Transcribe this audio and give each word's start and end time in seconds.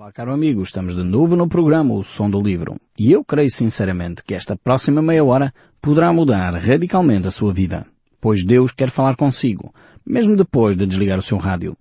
Olá, 0.00 0.12
caro 0.12 0.32
amigo, 0.32 0.62
estamos 0.62 0.94
de 0.94 1.02
novo 1.02 1.34
no 1.34 1.48
programa 1.48 1.92
O 1.92 2.04
Som 2.04 2.30
do 2.30 2.40
Livro 2.40 2.76
e 2.96 3.10
eu 3.10 3.24
creio 3.24 3.50
sinceramente 3.50 4.22
que 4.22 4.32
esta 4.32 4.56
próxima 4.56 5.02
meia 5.02 5.24
hora 5.24 5.52
poderá 5.82 6.12
mudar 6.12 6.54
radicalmente 6.54 7.26
a 7.26 7.32
sua 7.32 7.52
vida, 7.52 7.84
pois 8.20 8.46
Deus 8.46 8.70
quer 8.70 8.90
falar 8.90 9.16
consigo, 9.16 9.74
mesmo 10.06 10.36
depois 10.36 10.76
de 10.76 10.86
desligar 10.86 11.18
o 11.18 11.22
seu 11.22 11.36
rádio. 11.36 11.76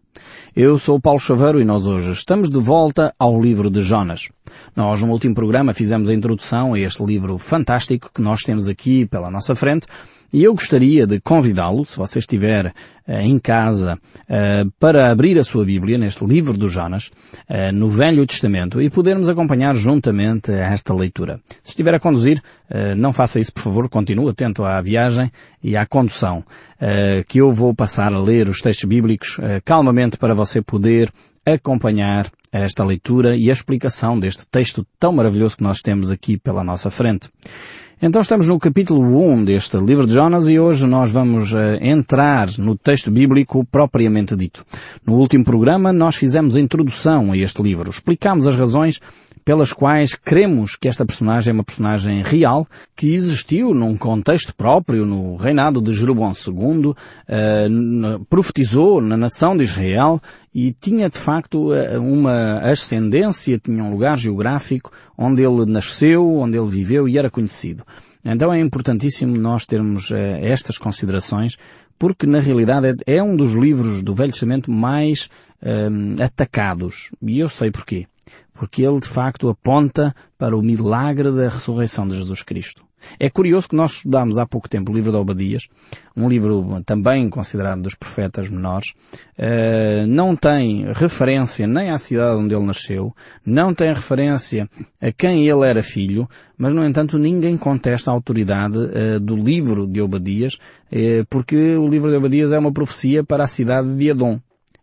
Eu 0.55 0.79
sou 0.79 0.95
o 0.95 0.99
Paulo 0.99 1.19
Chaveiro 1.19 1.61
e 1.61 1.63
nós 1.63 1.85
hoje 1.85 2.11
estamos 2.11 2.49
de 2.49 2.57
volta 2.57 3.13
ao 3.19 3.39
livro 3.39 3.69
de 3.69 3.83
Jonas. 3.83 4.29
Nós 4.75 4.99
no 4.99 5.11
último 5.11 5.35
programa 5.35 5.71
fizemos 5.71 6.09
a 6.09 6.13
introdução 6.15 6.73
a 6.73 6.79
este 6.79 7.05
livro 7.05 7.37
fantástico 7.37 8.09
que 8.11 8.21
nós 8.23 8.41
temos 8.41 8.67
aqui 8.67 9.05
pela 9.05 9.29
nossa 9.29 9.53
frente 9.53 9.85
e 10.31 10.43
eu 10.43 10.53
gostaria 10.53 11.07
de 11.07 11.19
convidá-lo, 11.19 11.85
se 11.85 11.97
você 11.97 12.19
estiver 12.19 12.67
uh, 12.67 13.11
em 13.21 13.39
casa, 13.39 13.97
uh, 14.23 14.71
para 14.79 15.09
abrir 15.09 15.39
a 15.39 15.43
sua 15.43 15.63
Bíblia 15.63 15.97
neste 15.97 16.25
livro 16.25 16.57
do 16.57 16.67
Jonas, 16.67 17.07
uh, 17.49 17.71
no 17.73 17.87
Velho 17.87 18.25
Testamento, 18.25 18.81
e 18.81 18.89
podermos 18.89 19.29
acompanhar 19.29 19.75
juntamente 19.75 20.51
esta 20.51 20.93
leitura. 20.93 21.39
Se 21.63 21.71
estiver 21.71 21.93
a 21.93 21.99
conduzir, 21.99 22.41
não 22.97 23.13
faça 23.13 23.39
isso, 23.39 23.53
por 23.53 23.61
favor, 23.61 23.89
continue 23.89 24.29
atento 24.29 24.65
à 24.65 24.81
viagem 24.81 25.31
e 25.63 25.77
à 25.77 25.85
condução, 25.85 26.43
que 27.27 27.39
eu 27.39 27.51
vou 27.51 27.73
passar 27.73 28.13
a 28.13 28.21
ler 28.21 28.49
os 28.49 28.61
textos 28.61 28.87
bíblicos 28.87 29.37
calmamente 29.63 30.17
para 30.17 30.35
você 30.35 30.61
poder 30.61 31.09
acompanhar 31.45 32.29
esta 32.51 32.83
leitura 32.83 33.35
e 33.35 33.49
a 33.49 33.53
explicação 33.53 34.19
deste 34.19 34.47
texto 34.47 34.85
tão 34.99 35.11
maravilhoso 35.11 35.57
que 35.57 35.63
nós 35.63 35.81
temos 35.81 36.11
aqui 36.11 36.37
pela 36.37 36.63
nossa 36.63 36.89
frente. 36.89 37.29
Então 37.99 38.21
estamos 38.21 38.47
no 38.47 38.59
capítulo 38.59 39.01
1 39.01 39.43
deste 39.43 39.75
livro 39.77 40.05
de 40.05 40.13
Jonas 40.13 40.47
e 40.47 40.59
hoje 40.59 40.85
nós 40.85 41.11
vamos 41.11 41.51
uh, 41.51 41.57
entrar 41.81 42.47
no 42.59 42.77
texto 42.77 43.09
bíblico 43.09 43.65
propriamente 43.65 44.35
dito. 44.35 44.63
No 45.03 45.15
último 45.15 45.43
programa 45.43 45.91
nós 45.91 46.15
fizemos 46.15 46.55
a 46.55 46.61
introdução 46.61 47.31
a 47.31 47.37
este 47.37 47.59
livro. 47.63 47.89
Explicámos 47.89 48.45
as 48.45 48.55
razões 48.55 48.99
pelas 49.47 49.71
quais 49.71 50.13
cremos 50.13 50.75
que 50.75 50.89
esta 50.89 51.05
personagem 51.05 51.51
é 51.51 51.53
uma 51.53 51.63
personagem 51.63 52.21
real, 52.21 52.67
que 52.93 53.13
existiu 53.13 53.73
num 53.73 53.95
contexto 53.95 54.53
próprio 54.53 55.05
no 55.05 55.37
reinado 55.37 55.81
de 55.81 55.93
Jeroboão 55.93 56.33
II, 56.33 56.87
uh, 56.89 58.25
profetizou 58.29 58.99
na 58.99 59.15
nação 59.15 59.55
de 59.55 59.63
Israel 59.63 60.21
e 60.53 60.73
tinha 60.73 61.09
de 61.09 61.17
facto 61.17 61.73
eh, 61.73 61.97
uma 61.97 62.59
ascendência, 62.59 63.57
tinha 63.57 63.81
um 63.81 63.91
lugar 63.91 64.17
geográfico 64.17 64.91
onde 65.17 65.43
ele 65.43 65.65
nasceu, 65.65 66.27
onde 66.27 66.57
ele 66.57 66.69
viveu 66.69 67.07
e 67.07 67.17
era 67.17 67.29
conhecido. 67.29 67.85
Então 68.25 68.51
é 68.51 68.59
importantíssimo 68.59 69.37
nós 69.37 69.65
termos 69.65 70.09
uh, 70.09 70.15
estas 70.41 70.77
considerações 70.77 71.57
porque 71.97 72.25
na 72.25 72.39
realidade 72.39 72.87
é, 73.05 73.17
é, 73.17 73.23
um 73.23 73.35
dos 73.35 73.53
livros 73.53 74.03
do 74.03 74.13
Velho 74.13 74.31
Testamento 74.31 74.71
mais 74.71 75.29
uh, 75.61 76.23
atacados. 76.23 77.11
E 77.21 77.39
eu 77.39 77.49
sei 77.49 77.71
porquê 77.71 78.07
porque 78.57 78.83
ele 78.83 78.99
de 78.99 79.07
facto 79.07 79.49
aponta 79.49 80.13
para 80.37 80.57
o 80.57 80.61
milagre 80.61 81.31
da 81.31 81.47
ressurreição 81.47 82.07
de 82.07 82.17
Jesus 82.17 82.41
Cristo. 82.41 82.86
É 83.19 83.29
curioso 83.29 83.69
que 83.69 83.75
nós 83.75 83.93
estudámos 83.93 84.37
há 84.37 84.45
pouco 84.45 84.69
tempo 84.69 84.91
o 84.91 84.95
livro 84.95 85.11
de 85.11 85.17
Obadias, 85.17 85.67
um 86.15 86.27
livro 86.27 86.81
também 86.85 87.29
considerado 87.29 87.81
dos 87.81 87.95
profetas 87.95 88.49
menores, 88.49 88.93
uh, 89.37 90.07
não 90.07 90.35
tem 90.35 90.91
referência 90.93 91.67
nem 91.67 91.89
à 91.89 91.97
cidade 91.97 92.37
onde 92.37 92.53
ele 92.53 92.65
nasceu, 92.65 93.15
não 93.45 93.73
tem 93.73 93.93
referência 93.93 94.69
a 95.01 95.11
quem 95.11 95.47
ele 95.47 95.65
era 95.65 95.81
filho, 95.83 96.27
mas 96.57 96.73
no 96.73 96.85
entanto 96.85 97.17
ninguém 97.17 97.57
contesta 97.57 98.11
a 98.11 98.13
autoridade 98.13 98.77
uh, 98.77 99.19
do 99.19 99.35
livro 99.35 99.87
de 99.87 100.01
Obadias, 100.01 100.55
uh, 100.55 101.25
porque 101.29 101.75
o 101.75 101.87
livro 101.87 102.09
de 102.09 102.17
Obadias 102.17 102.51
é 102.51 102.59
uma 102.59 102.71
profecia 102.71 103.23
para 103.23 103.43
a 103.43 103.47
cidade 103.47 103.93
de 103.95 104.09
Edom, 104.09 104.39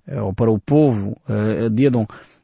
ou 0.07 0.35
para 0.35 0.51
o 0.51 0.59
povo 0.59 1.17
de. 1.73 1.89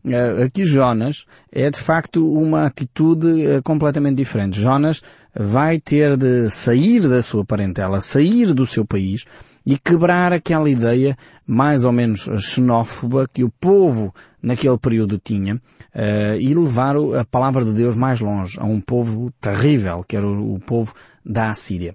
Eh, 0.04 0.44
aqui 0.44 0.64
Jonas 0.64 1.26
é 1.52 1.70
de 1.70 1.78
facto 1.78 2.32
uma 2.32 2.64
atitude 2.64 3.46
eh, 3.46 3.60
completamente 3.62 4.16
diferente. 4.16 4.58
Jonas 4.58 5.02
vai 5.34 5.78
ter 5.78 6.16
de 6.16 6.50
sair 6.50 7.08
da 7.08 7.22
sua 7.22 7.44
parentela, 7.44 8.00
sair 8.00 8.52
do 8.54 8.66
seu 8.66 8.84
país 8.84 9.24
e 9.64 9.78
quebrar 9.78 10.32
aquela 10.32 10.68
ideia 10.68 11.16
mais 11.46 11.84
ou 11.84 11.92
menos 11.92 12.28
xenófoba 12.38 13.28
que 13.32 13.44
o 13.44 13.50
povo 13.50 14.14
naquele 14.42 14.78
período 14.78 15.19
tinha 15.19 15.56
uh, 15.56 16.36
e 16.38 16.54
levar 16.54 16.96
a 16.96 17.24
palavra 17.24 17.64
de 17.64 17.72
Deus 17.72 17.94
mais 17.94 18.20
longe, 18.20 18.58
a 18.58 18.64
um 18.64 18.80
povo 18.80 19.30
terrível, 19.40 20.02
que 20.06 20.16
era 20.16 20.26
o, 20.26 20.58
povo 20.58 20.94
da 21.24 21.50
Assíria. 21.50 21.94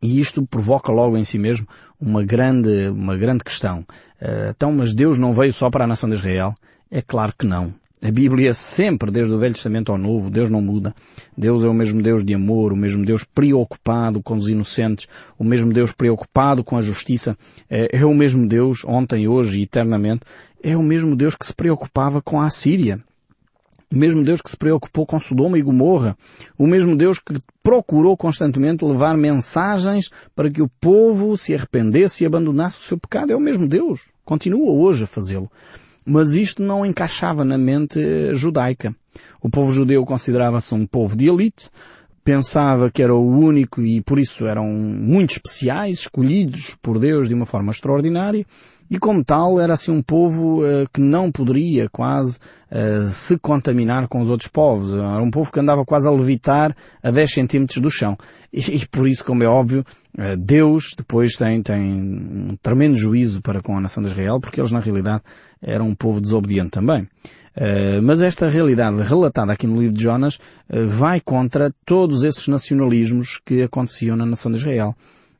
E 0.00 0.20
isto 0.20 0.46
provoca 0.46 0.92
logo 0.92 1.16
em 1.16 1.24
si 1.24 1.38
mesmo 1.38 1.66
uma 2.00 2.22
grande, 2.22 2.88
uma 2.88 3.16
grande 3.16 3.42
questão. 3.42 3.80
Uh, 4.22 4.50
então, 4.50 4.72
mas 4.72 4.94
Deus 4.94 5.18
não 5.18 5.34
veio 5.34 5.52
só 5.52 5.68
para 5.70 5.84
a 5.84 5.88
nação 5.88 6.08
de 6.08 6.14
Israel, 6.14 6.54
é 6.90 7.02
claro 7.02 7.34
que 7.36 7.46
não. 7.46 7.74
A 8.00 8.12
Bíblia 8.12 8.54
sempre, 8.54 9.10
desde 9.10 9.34
o 9.34 9.38
Velho 9.40 9.54
Testamento 9.54 9.90
ao 9.90 9.98
Novo, 9.98 10.30
Deus 10.30 10.48
não 10.48 10.62
muda. 10.62 10.94
Deus 11.36 11.64
é 11.64 11.68
o 11.68 11.74
mesmo 11.74 12.00
Deus 12.00 12.24
de 12.24 12.32
amor, 12.32 12.72
o 12.72 12.76
mesmo 12.76 13.04
Deus 13.04 13.24
preocupado 13.24 14.22
com 14.22 14.34
os 14.34 14.48
inocentes, 14.48 15.08
o 15.36 15.42
mesmo 15.42 15.72
Deus 15.72 15.90
preocupado 15.90 16.62
com 16.62 16.76
a 16.76 16.80
justiça. 16.80 17.36
É, 17.68 17.98
é 17.98 18.06
o 18.06 18.14
mesmo 18.14 18.46
Deus, 18.46 18.84
ontem, 18.84 19.26
hoje 19.26 19.58
e 19.58 19.62
eternamente, 19.64 20.20
é 20.62 20.76
o 20.76 20.82
mesmo 20.82 21.16
Deus 21.16 21.34
que 21.34 21.44
se 21.44 21.52
preocupava 21.52 22.22
com 22.22 22.40
a 22.40 22.48
Síria. 22.50 23.02
O 23.92 23.96
mesmo 23.96 24.22
Deus 24.22 24.40
que 24.40 24.50
se 24.50 24.56
preocupou 24.56 25.04
com 25.04 25.18
Sodoma 25.18 25.58
e 25.58 25.62
Gomorra. 25.62 26.16
O 26.56 26.68
mesmo 26.68 26.96
Deus 26.96 27.18
que 27.18 27.34
procurou 27.64 28.16
constantemente 28.16 28.84
levar 28.84 29.16
mensagens 29.16 30.10
para 30.36 30.50
que 30.50 30.62
o 30.62 30.68
povo 30.80 31.36
se 31.36 31.52
arrependesse 31.54 32.22
e 32.22 32.26
abandonasse 32.26 32.78
o 32.78 32.82
seu 32.84 32.98
pecado. 32.98 33.32
É 33.32 33.36
o 33.36 33.40
mesmo 33.40 33.66
Deus. 33.66 34.02
Continua 34.24 34.72
hoje 34.72 35.04
a 35.04 35.06
fazê-lo. 35.06 35.50
Mas 36.08 36.30
isto 36.30 36.62
não 36.62 36.86
encaixava 36.86 37.44
na 37.44 37.58
mente 37.58 38.00
judaica. 38.34 38.96
O 39.42 39.50
povo 39.50 39.70
judeu 39.70 40.06
considerava-se 40.06 40.74
um 40.74 40.86
povo 40.86 41.14
de 41.14 41.28
elite, 41.28 41.68
pensava 42.24 42.90
que 42.90 43.02
era 43.02 43.14
o 43.14 43.28
único 43.28 43.82
e 43.82 44.00
por 44.00 44.18
isso 44.18 44.46
eram 44.46 44.64
muito 44.66 45.32
especiais, 45.32 46.00
escolhidos 46.00 46.74
por 46.80 46.98
Deus 46.98 47.28
de 47.28 47.34
uma 47.34 47.44
forma 47.44 47.72
extraordinária, 47.72 48.46
e 48.90 48.98
como 48.98 49.24
tal 49.24 49.60
era 49.60 49.74
assim 49.74 49.90
um 49.90 50.02
povo 50.02 50.62
uh, 50.62 50.88
que 50.92 51.00
não 51.00 51.30
poderia 51.30 51.88
quase 51.88 52.38
uh, 52.70 53.08
se 53.10 53.38
contaminar 53.38 54.08
com 54.08 54.20
os 54.22 54.30
outros 54.30 54.48
povos. 54.48 54.94
Era 54.94 55.22
um 55.22 55.30
povo 55.30 55.52
que 55.52 55.60
andava 55.60 55.84
quase 55.84 56.08
a 56.08 56.10
levitar 56.10 56.74
a 57.02 57.10
10 57.10 57.32
centímetros 57.32 57.82
do 57.82 57.90
chão. 57.90 58.16
E, 58.52 58.60
e 58.76 58.86
por 58.86 59.06
isso, 59.06 59.24
como 59.24 59.42
é 59.42 59.46
óbvio, 59.46 59.84
uh, 60.18 60.36
Deus 60.38 60.94
depois 60.96 61.34
tem, 61.34 61.62
tem 61.62 61.82
um 61.82 62.56
tremendo 62.62 62.96
juízo 62.96 63.42
para 63.42 63.60
com 63.60 63.76
a 63.76 63.80
nação 63.80 64.02
de 64.02 64.08
Israel, 64.08 64.40
porque 64.40 64.60
eles 64.60 64.72
na 64.72 64.80
realidade 64.80 65.22
eram 65.60 65.88
um 65.88 65.94
povo 65.94 66.20
desobediente 66.20 66.70
também. 66.70 67.06
Uh, 67.56 68.00
mas 68.02 68.20
esta 68.20 68.48
realidade 68.48 69.02
relatada 69.02 69.52
aqui 69.52 69.66
no 69.66 69.80
livro 69.80 69.96
de 69.96 70.02
Jonas 70.02 70.36
uh, 70.36 70.86
vai 70.86 71.20
contra 71.20 71.74
todos 71.84 72.22
esses 72.22 72.46
nacionalismos 72.46 73.40
que 73.44 73.62
aconteciam 73.62 74.16
na 74.16 74.24
nação 74.24 74.52
de 74.52 74.58
Israel. 74.58 74.94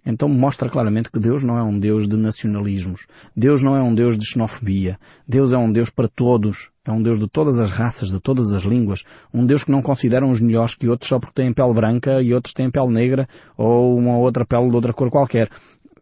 Então 0.08 0.26
mostra 0.26 0.70
claramente 0.70 1.10
que 1.10 1.20
Deus 1.20 1.42
não 1.42 1.58
é 1.58 1.62
um 1.62 1.78
Deus 1.78 2.08
de 2.08 2.16
nacionalismos. 2.16 3.06
Deus 3.36 3.62
não 3.62 3.76
é 3.76 3.82
um 3.82 3.94
Deus 3.94 4.16
de 4.16 4.26
xenofobia. 4.26 4.98
Deus 5.28 5.52
é 5.52 5.58
um 5.58 5.70
Deus 5.70 5.91
para 5.91 6.08
todos. 6.08 6.70
É 6.82 6.91
um 6.91 7.02
Deus 7.02 7.19
de 7.19 7.28
todas 7.28 7.58
as 7.58 7.70
raças, 7.70 8.08
de 8.08 8.18
todas 8.18 8.54
as 8.54 8.62
línguas. 8.62 9.04
Um 9.34 9.44
Deus 9.44 9.64
que 9.64 9.70
não 9.70 9.82
considera 9.82 10.24
uns 10.24 10.41
melhores 10.41 10.74
que 10.74 10.88
outros 10.88 11.10
só 11.10 11.18
porque 11.18 11.42
têm 11.42 11.52
pele 11.52 11.74
branca 11.74 12.22
e 12.22 12.32
outros 12.32 12.54
têm 12.54 12.70
pele 12.70 12.88
negra 12.88 13.28
ou 13.54 13.98
uma 13.98 14.16
outra 14.16 14.47
pele 14.47 14.70
de 14.70 14.76
outra 14.76 14.94
cor 14.94 15.10
qualquer. 15.10 15.50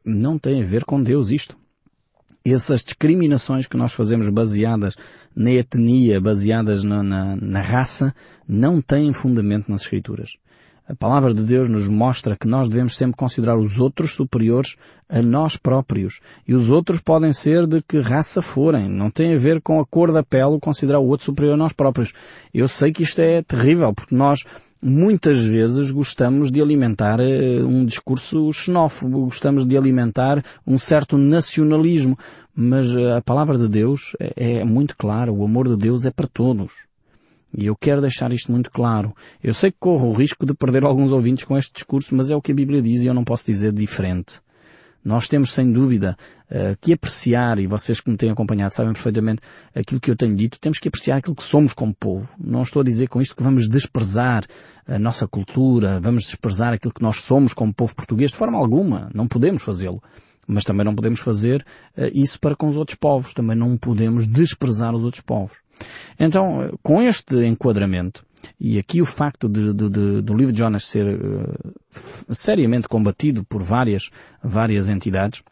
Não 0.05 0.39
tem 0.39 0.63
a 0.63 0.65
ver 0.65 0.85
com 0.85 1.03
Deus 1.03 1.31
isto. 1.31 1.57
Essas 2.45 2.85
discriminações 2.85 3.67
que 3.67 3.77
nós 3.77 3.93
fazemos 3.93 4.29
baseadas 4.29 4.95
na 5.35 5.51
etnia, 5.51 6.21
baseadas 6.21 6.85
na, 6.85 7.03
na, 7.03 7.35
na 7.35 7.61
raça, 7.61 8.15
não 8.47 8.81
têm 8.81 9.13
fundamento 9.13 9.69
nas 9.69 9.81
Escrituras. 9.81 10.37
A 10.89 10.95
palavra 10.95 11.35
de 11.35 11.43
Deus 11.43 11.69
nos 11.69 11.89
mostra 11.89 12.37
que 12.37 12.47
nós 12.47 12.69
devemos 12.69 12.97
sempre 12.97 13.17
considerar 13.17 13.59
os 13.59 13.81
outros 13.81 14.15
superiores 14.15 14.77
a 15.09 15.21
nós 15.21 15.57
próprios. 15.57 16.21
E 16.47 16.55
os 16.55 16.71
outros 16.71 17.01
podem 17.01 17.33
ser 17.33 17.67
de 17.67 17.83
que 17.83 17.99
raça 17.99 18.41
forem. 18.41 18.89
Não 18.89 19.11
tem 19.11 19.35
a 19.35 19.39
ver 19.39 19.61
com 19.61 19.81
a 19.81 19.85
cor 19.85 20.13
da 20.13 20.23
pele 20.23 20.61
considerar 20.61 21.01
o 21.01 21.07
outro 21.09 21.27
superior 21.27 21.55
a 21.55 21.57
nós 21.57 21.73
próprios. 21.73 22.13
Eu 22.55 22.69
sei 22.69 22.93
que 22.93 23.03
isto 23.03 23.21
é 23.21 23.43
terrível, 23.43 23.93
porque 23.93 24.15
nós 24.15 24.45
muitas 24.81 25.43
vezes 25.43 25.91
gostamos 25.91 26.53
de 26.53 26.63
alimentar 26.63 27.19
eh, 27.19 27.65
um 27.65 27.85
discurso 27.85 28.53
xenófobo, 28.53 29.25
gostamos 29.25 29.67
de 29.67 29.77
alimentar 29.77 30.41
um 30.65 30.79
certo 30.79 31.19
nacionalismo. 31.19 32.17
Mas 32.55 32.97
eh, 32.97 33.17
a 33.17 33.21
palavra 33.21 33.59
de 33.59 33.69
Deus 33.69 34.13
é, 34.21 34.61
é 34.61 34.65
muito 34.65 34.97
clara. 34.97 35.33
O 35.33 35.45
amor 35.45 35.67
de 35.69 35.77
Deus 35.77 36.05
é 36.05 36.13
para 36.13 36.29
todos. 36.29 36.86
E 37.55 37.67
eu 37.67 37.77
quero 37.77 38.01
deixar 38.01 38.33
isto 38.33 38.53
muito 38.53 38.71
claro. 38.71 39.15
Eu 39.43 39.55
sei 39.55 39.71
que 39.71 39.79
corro 39.79 40.09
o 40.09 40.13
risco 40.13 40.45
de 40.45 40.55
perder 40.55 40.85
alguns 40.85 41.13
ouvintes 41.13 41.45
com 41.45 41.57
este 41.57 41.73
discurso, 41.73 42.15
mas 42.15 42.31
é 42.31 42.37
o 42.37 42.43
que 42.43 42.53
a 42.53 42.55
Bíblia 42.55 42.83
diz 42.83 43.03
e 43.03 43.07
eu 43.07 43.15
não 43.15 43.25
posso 43.25 43.47
dizer 43.47 43.73
diferente. 43.73 44.41
Nós 45.07 45.29
temos 45.29 45.53
sem 45.53 45.71
dúvida 45.71 46.17
uh, 46.51 46.77
que 46.81 46.93
apreciar, 46.93 47.61
e 47.61 47.67
vocês 47.69 48.01
que 48.01 48.11
me 48.11 48.17
têm 48.17 48.29
acompanhado 48.29 48.75
sabem 48.75 48.93
perfeitamente 48.93 49.41
aquilo 49.73 50.01
que 50.01 50.11
eu 50.11 50.17
tenho 50.17 50.35
dito, 50.35 50.59
temos 50.59 50.81
que 50.81 50.89
apreciar 50.89 51.19
aquilo 51.19 51.37
que 51.37 51.45
somos 51.45 51.73
como 51.73 51.95
povo. 51.95 52.29
Não 52.37 52.65
estou 52.65 52.81
a 52.83 52.85
dizer 52.85 53.07
com 53.07 53.23
isto 53.23 53.37
que 53.37 53.43
vamos 53.45 53.69
desprezar 53.69 54.45
a 54.85 54.99
nossa 54.99 55.29
cultura, 55.29 56.01
vamos 56.01 56.25
desprezar 56.25 56.73
aquilo 56.73 56.93
que 56.93 57.03
nós 57.03 57.21
somos 57.21 57.55
como 57.55 57.73
povo 57.73 57.95
português, 57.95 58.33
de 58.33 58.37
forma 58.37 58.59
alguma. 58.59 59.09
Não 59.15 59.29
podemos 59.29 59.63
fazê-lo. 59.63 60.03
Mas 60.45 60.65
também 60.65 60.85
não 60.85 60.95
podemos 60.97 61.21
fazer 61.21 61.65
uh, 61.97 62.11
isso 62.13 62.41
para 62.41 62.57
com 62.57 62.69
os 62.69 62.77
outros 62.77 62.99
povos. 62.99 63.33
Também 63.33 63.57
não 63.57 63.77
podemos 63.77 64.27
desprezar 64.27 64.93
os 64.93 65.05
outros 65.05 65.23
povos. 65.23 65.57
Então, 66.19 66.79
com 66.83 67.03
este 67.03 67.45
enquadramento, 67.45 68.25
e 68.59 68.79
aqui 68.79 69.03
o 69.03 69.07
facto 69.07 69.49
de, 69.49 69.73
de, 69.73 69.89
de, 69.91 70.23
do 70.23 70.35
livro 70.35 70.53
de 70.53 70.59
Jonas 70.59 70.85
ser 70.85 71.07
uh, 71.07 72.35
seriamente 72.35 72.89
combatido 72.89 73.45
por 73.45 73.63
várias, 73.63 74.11
várias 74.43 74.89
entidades, 74.89 75.43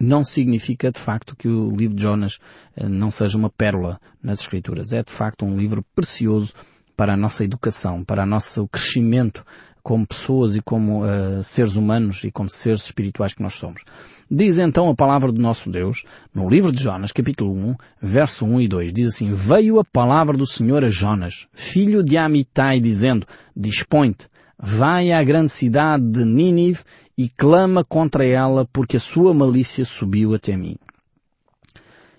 não 0.00 0.24
significa 0.24 0.90
de 0.90 0.98
facto 0.98 1.36
que 1.36 1.48
o 1.48 1.70
livro 1.70 1.96
de 1.96 2.02
Jonas 2.02 2.38
uh, 2.76 2.88
não 2.88 3.10
seja 3.10 3.36
uma 3.36 3.50
pérola 3.50 4.00
nas 4.22 4.40
Escrituras. 4.40 4.92
É 4.92 5.02
de 5.02 5.12
facto 5.12 5.44
um 5.44 5.56
livro 5.56 5.84
precioso 5.94 6.54
para 6.96 7.14
a 7.14 7.16
nossa 7.16 7.44
educação, 7.44 8.04
para 8.04 8.22
o 8.22 8.26
nosso 8.26 8.68
crescimento 8.68 9.44
como 9.82 10.06
pessoas 10.06 10.54
e 10.54 10.62
como 10.62 11.04
uh, 11.04 11.42
seres 11.42 11.76
humanos 11.76 12.22
e 12.24 12.30
como 12.30 12.48
seres 12.48 12.84
espirituais 12.84 13.34
que 13.34 13.42
nós 13.42 13.54
somos. 13.54 13.82
Diz 14.30 14.58
então 14.58 14.88
a 14.88 14.94
palavra 14.94 15.32
do 15.32 15.42
nosso 15.42 15.70
Deus, 15.70 16.04
no 16.32 16.48
livro 16.48 16.70
de 16.70 16.82
Jonas, 16.82 17.12
capítulo 17.12 17.52
1, 17.52 17.74
verso 18.00 18.46
1 18.46 18.60
e 18.60 18.68
2, 18.68 18.92
diz 18.92 19.08
assim, 19.08 19.34
Veio 19.34 19.80
a 19.80 19.84
palavra 19.84 20.36
do 20.36 20.46
Senhor 20.46 20.84
a 20.84 20.88
Jonas, 20.88 21.48
filho 21.52 22.02
de 22.02 22.16
Amitai, 22.16 22.80
dizendo, 22.80 23.26
Dispõe-te, 23.56 24.28
vai 24.58 25.10
à 25.10 25.22
grande 25.24 25.50
cidade 25.50 26.04
de 26.04 26.24
Nínive 26.24 26.80
e 27.18 27.28
clama 27.28 27.84
contra 27.84 28.24
ela, 28.24 28.66
porque 28.72 28.96
a 28.96 29.00
sua 29.00 29.34
malícia 29.34 29.84
subiu 29.84 30.34
até 30.34 30.56
mim. 30.56 30.76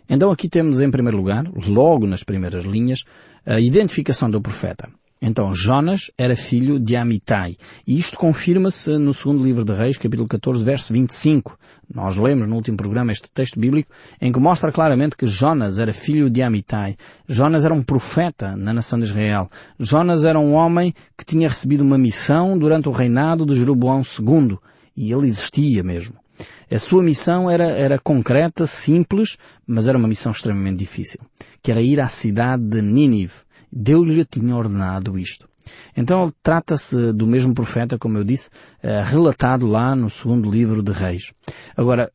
Então 0.09 0.29
aqui 0.29 0.49
temos 0.49 0.81
em 0.81 0.91
primeiro 0.91 1.17
lugar, 1.17 1.45
logo 1.67 2.05
nas 2.05 2.23
primeiras 2.23 2.65
linhas, 2.65 3.03
a 3.45 3.59
identificação 3.59 4.29
do 4.29 4.41
profeta. 4.41 4.89
Então 5.25 5.55
Jonas 5.55 6.11
era 6.17 6.35
filho 6.35 6.77
de 6.77 6.97
Amitai. 6.97 7.55
E 7.87 7.97
isto 7.97 8.17
confirma-se 8.17 8.97
no 8.97 9.13
segundo 9.13 9.41
livro 9.41 9.63
de 9.63 9.73
Reis, 9.73 9.97
capítulo 9.97 10.27
14, 10.27 10.61
verso 10.65 10.91
25. 10.91 11.57
Nós 11.95 12.17
lemos 12.17 12.45
no 12.45 12.57
último 12.57 12.75
programa 12.75 13.13
este 13.13 13.31
texto 13.31 13.57
bíblico 13.57 13.89
em 14.19 14.33
que 14.33 14.39
mostra 14.41 14.69
claramente 14.69 15.15
que 15.15 15.25
Jonas 15.25 15.77
era 15.77 15.93
filho 15.93 16.29
de 16.29 16.43
Amitai. 16.43 16.97
Jonas 17.25 17.63
era 17.63 17.73
um 17.73 17.81
profeta 17.81 18.57
na 18.57 18.73
nação 18.73 18.99
de 18.99 19.05
Israel. 19.05 19.49
Jonas 19.79 20.25
era 20.25 20.37
um 20.37 20.55
homem 20.55 20.93
que 21.17 21.23
tinha 21.23 21.47
recebido 21.47 21.85
uma 21.85 21.97
missão 21.97 22.57
durante 22.57 22.89
o 22.89 22.91
reinado 22.91 23.45
de 23.45 23.55
Jeroboão 23.55 24.01
II. 24.01 24.57
E 24.93 25.13
ele 25.13 25.27
existia 25.27 25.81
mesmo. 25.83 26.17
A 26.69 26.77
sua 26.77 27.01
missão 27.01 27.49
era, 27.49 27.67
era 27.67 27.97
concreta, 27.97 28.65
simples, 28.65 29.37
mas 29.65 29.87
era 29.87 29.97
uma 29.97 30.09
missão 30.09 30.33
extremamente 30.33 30.79
difícil. 30.79 31.21
Que 31.61 31.71
era 31.71 31.81
ir 31.81 32.01
à 32.01 32.09
cidade 32.09 32.61
de 32.63 32.81
Nínive 32.81 33.35
Deus 33.75 34.07
lhe 34.07 34.23
tinha 34.23 34.55
ordenado 34.55 35.17
isto. 35.17 35.49
Então 35.95 36.31
trata-se 36.43 37.13
do 37.13 37.25
mesmo 37.25 37.53
profeta, 37.53 37.97
como 37.97 38.17
eu 38.17 38.23
disse, 38.23 38.49
eh, 38.81 39.01
relatado 39.03 39.65
lá 39.65 39.95
no 39.95 40.09
segundo 40.09 40.51
livro 40.51 40.83
de 40.83 40.91
Reis. 40.91 41.33
Agora, 41.75 42.11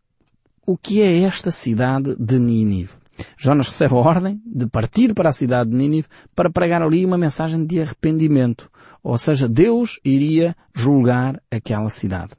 o 0.66 0.76
que 0.76 1.02
é 1.02 1.22
esta 1.22 1.50
cidade 1.50 2.14
de 2.16 2.38
Nínive? 2.38 2.92
Jonas 3.36 3.68
recebe 3.68 3.94
a 3.94 3.98
ordem 3.98 4.40
de 4.46 4.66
partir 4.66 5.14
para 5.14 5.30
a 5.30 5.32
cidade 5.32 5.70
de 5.70 5.76
Nínive 5.76 6.06
para 6.36 6.50
pregar 6.50 6.82
ali 6.82 7.04
uma 7.04 7.18
mensagem 7.18 7.66
de 7.66 7.80
arrependimento. 7.80 8.70
Ou 9.02 9.18
seja, 9.18 9.48
Deus 9.48 9.98
iria 10.04 10.54
julgar 10.74 11.40
aquela 11.50 11.90
cidade. 11.90 12.32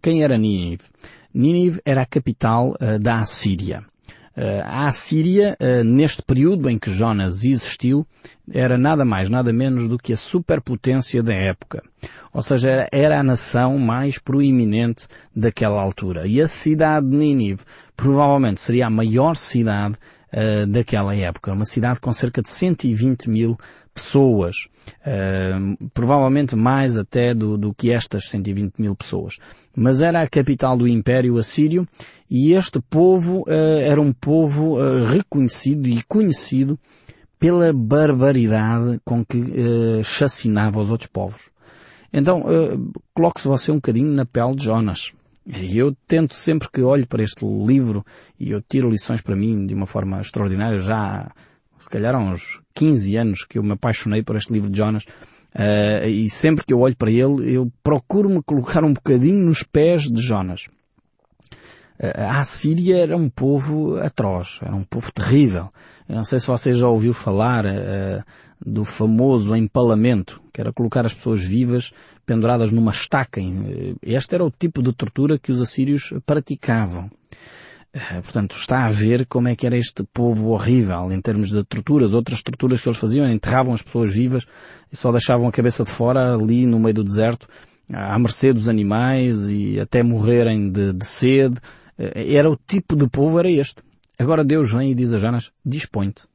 Quem 0.00 0.22
era 0.22 0.38
Nínive? 0.38 0.84
Nínive 1.32 1.80
era 1.84 2.02
a 2.02 2.06
capital 2.06 2.70
uh, 2.80 2.98
da 3.00 3.20
Assíria. 3.20 3.84
Eh, 4.36 4.62
a 4.64 4.86
Assíria, 4.86 5.56
eh, 5.58 5.82
neste 5.82 6.22
período 6.22 6.70
em 6.70 6.78
que 6.78 6.90
Jonas 6.90 7.44
existiu, 7.44 8.06
era 8.50 8.78
nada 8.78 9.04
mais, 9.04 9.28
nada 9.28 9.52
menos 9.52 9.88
do 9.88 9.98
que 9.98 10.12
a 10.12 10.16
superpotência 10.16 11.22
da 11.22 11.34
época. 11.34 11.82
Ou 12.32 12.42
seja, 12.42 12.88
era 12.92 13.18
a 13.18 13.22
nação 13.22 13.76
mais 13.78 14.18
proeminente 14.18 15.08
daquela 15.34 15.82
altura. 15.82 16.26
E 16.26 16.40
a 16.40 16.46
cidade 16.46 17.08
de 17.08 17.16
Nínive 17.16 17.62
provavelmente 17.96 18.60
seria 18.60 18.86
a 18.86 18.90
maior 18.90 19.34
cidade 19.34 19.96
uh, 20.32 20.66
daquela 20.66 21.14
época. 21.14 21.52
Uma 21.52 21.64
cidade 21.64 22.00
com 22.00 22.12
cerca 22.12 22.42
de 22.42 22.48
120 22.48 23.28
mil 23.28 23.56
pessoas. 23.92 24.68
Uh, 25.00 25.88
provavelmente 25.92 26.56
mais 26.56 26.96
até 26.96 27.34
do, 27.34 27.58
do 27.58 27.74
que 27.74 27.90
estas 27.90 28.28
120 28.28 28.74
mil 28.78 28.94
pessoas. 28.94 29.38
Mas 29.76 30.00
era 30.00 30.22
a 30.22 30.28
capital 30.28 30.76
do 30.76 30.88
Império 30.88 31.38
Assírio 31.38 31.86
e 32.28 32.52
este 32.52 32.80
povo 32.80 33.42
uh, 33.42 33.80
era 33.82 34.00
um 34.00 34.12
povo 34.12 34.76
reconhecido 35.06 35.88
e 35.88 36.02
conhecido 36.04 36.78
pela 37.40 37.72
barbaridade 37.72 39.00
com 39.02 39.24
que 39.24 39.38
uh, 39.38 40.04
chacinava 40.04 40.78
os 40.78 40.90
outros 40.90 41.08
povos. 41.10 41.50
Então, 42.12 42.42
uh, 42.42 42.92
coloque-se 43.14 43.48
você 43.48 43.72
um 43.72 43.76
bocadinho 43.76 44.08
na 44.08 44.26
pele 44.26 44.54
de 44.54 44.64
Jonas. 44.64 45.12
Eu 45.46 45.94
tento 46.06 46.34
sempre 46.34 46.68
que 46.70 46.82
olho 46.82 47.06
para 47.06 47.22
este 47.22 47.44
livro 47.44 48.04
e 48.38 48.50
eu 48.50 48.60
tiro 48.60 48.90
lições 48.90 49.20
para 49.20 49.34
mim 49.34 49.66
de 49.66 49.74
uma 49.74 49.86
forma 49.86 50.20
extraordinária. 50.20 50.78
Já, 50.78 51.30
se 51.78 51.88
calhar 51.88 52.14
há 52.14 52.18
uns 52.18 52.60
15 52.74 53.16
anos 53.16 53.44
que 53.44 53.58
eu 53.58 53.62
me 53.62 53.72
apaixonei 53.72 54.22
por 54.22 54.36
este 54.36 54.52
livro 54.52 54.70
de 54.70 54.76
Jonas. 54.76 55.04
Uh, 55.52 56.06
e 56.06 56.30
sempre 56.30 56.64
que 56.64 56.72
eu 56.72 56.80
olho 56.80 56.96
para 56.96 57.10
ele, 57.10 57.52
eu 57.52 57.72
procuro 57.82 58.28
me 58.28 58.42
colocar 58.42 58.84
um 58.84 58.92
bocadinho 58.92 59.46
nos 59.46 59.62
pés 59.62 60.02
de 60.02 60.22
Jonas 60.22 60.68
a 62.02 62.40
Assíria 62.40 62.98
era 62.98 63.16
um 63.16 63.28
povo 63.28 63.98
atroz, 63.98 64.58
era 64.62 64.74
um 64.74 64.82
povo 64.82 65.12
terrível. 65.12 65.70
Eu 66.08 66.16
não 66.16 66.24
sei 66.24 66.40
se 66.40 66.46
você 66.46 66.72
já 66.72 66.88
ouviu 66.88 67.12
falar 67.12 67.66
uh, 67.66 68.24
do 68.64 68.84
famoso 68.84 69.54
empalamento, 69.56 70.40
que 70.52 70.60
era 70.60 70.72
colocar 70.72 71.06
as 71.06 71.14
pessoas 71.14 71.42
vivas 71.42 71.92
penduradas 72.26 72.70
numa 72.70 72.90
estaca. 72.90 73.40
Este 74.02 74.34
era 74.34 74.44
o 74.44 74.50
tipo 74.50 74.82
de 74.82 74.92
tortura 74.92 75.38
que 75.38 75.50
os 75.50 75.60
assírios 75.60 76.12
praticavam. 76.26 77.10
Uh, 77.92 78.22
portanto, 78.22 78.54
está 78.54 78.86
a 78.86 78.90
ver 78.90 79.26
como 79.26 79.48
é 79.48 79.56
que 79.56 79.66
era 79.66 79.76
este 79.76 80.04
povo 80.14 80.50
horrível 80.50 81.10
em 81.10 81.20
termos 81.20 81.50
de 81.50 81.64
torturas. 81.64 82.12
Outras 82.12 82.40
torturas 82.40 82.80
que 82.80 82.88
eles 82.88 82.98
faziam, 82.98 83.28
enterravam 83.28 83.74
as 83.74 83.82
pessoas 83.82 84.12
vivas 84.12 84.46
e 84.92 84.96
só 84.96 85.10
deixavam 85.10 85.48
a 85.48 85.52
cabeça 85.52 85.82
de 85.82 85.90
fora 85.90 86.34
ali 86.34 86.66
no 86.66 86.78
meio 86.78 86.94
do 86.94 87.02
deserto, 87.02 87.48
à 87.92 88.16
mercê 88.16 88.52
dos 88.52 88.68
animais 88.68 89.48
e 89.50 89.80
até 89.80 90.04
morrerem 90.04 90.70
de, 90.70 90.92
de 90.92 91.04
sede 91.04 91.56
eh, 91.98 92.34
era 92.34 92.48
o 92.48 92.56
tipo 92.56 92.94
de 92.94 93.08
povo, 93.08 93.40
era 93.40 93.50
este. 93.50 93.82
Agora 94.16 94.44
Deus 94.44 94.72
vem 94.72 94.92
e 94.92 94.94
diz 94.94 95.12
a 95.12 95.18
Jonas, 95.18 95.50
dispõe-te. 95.64 96.29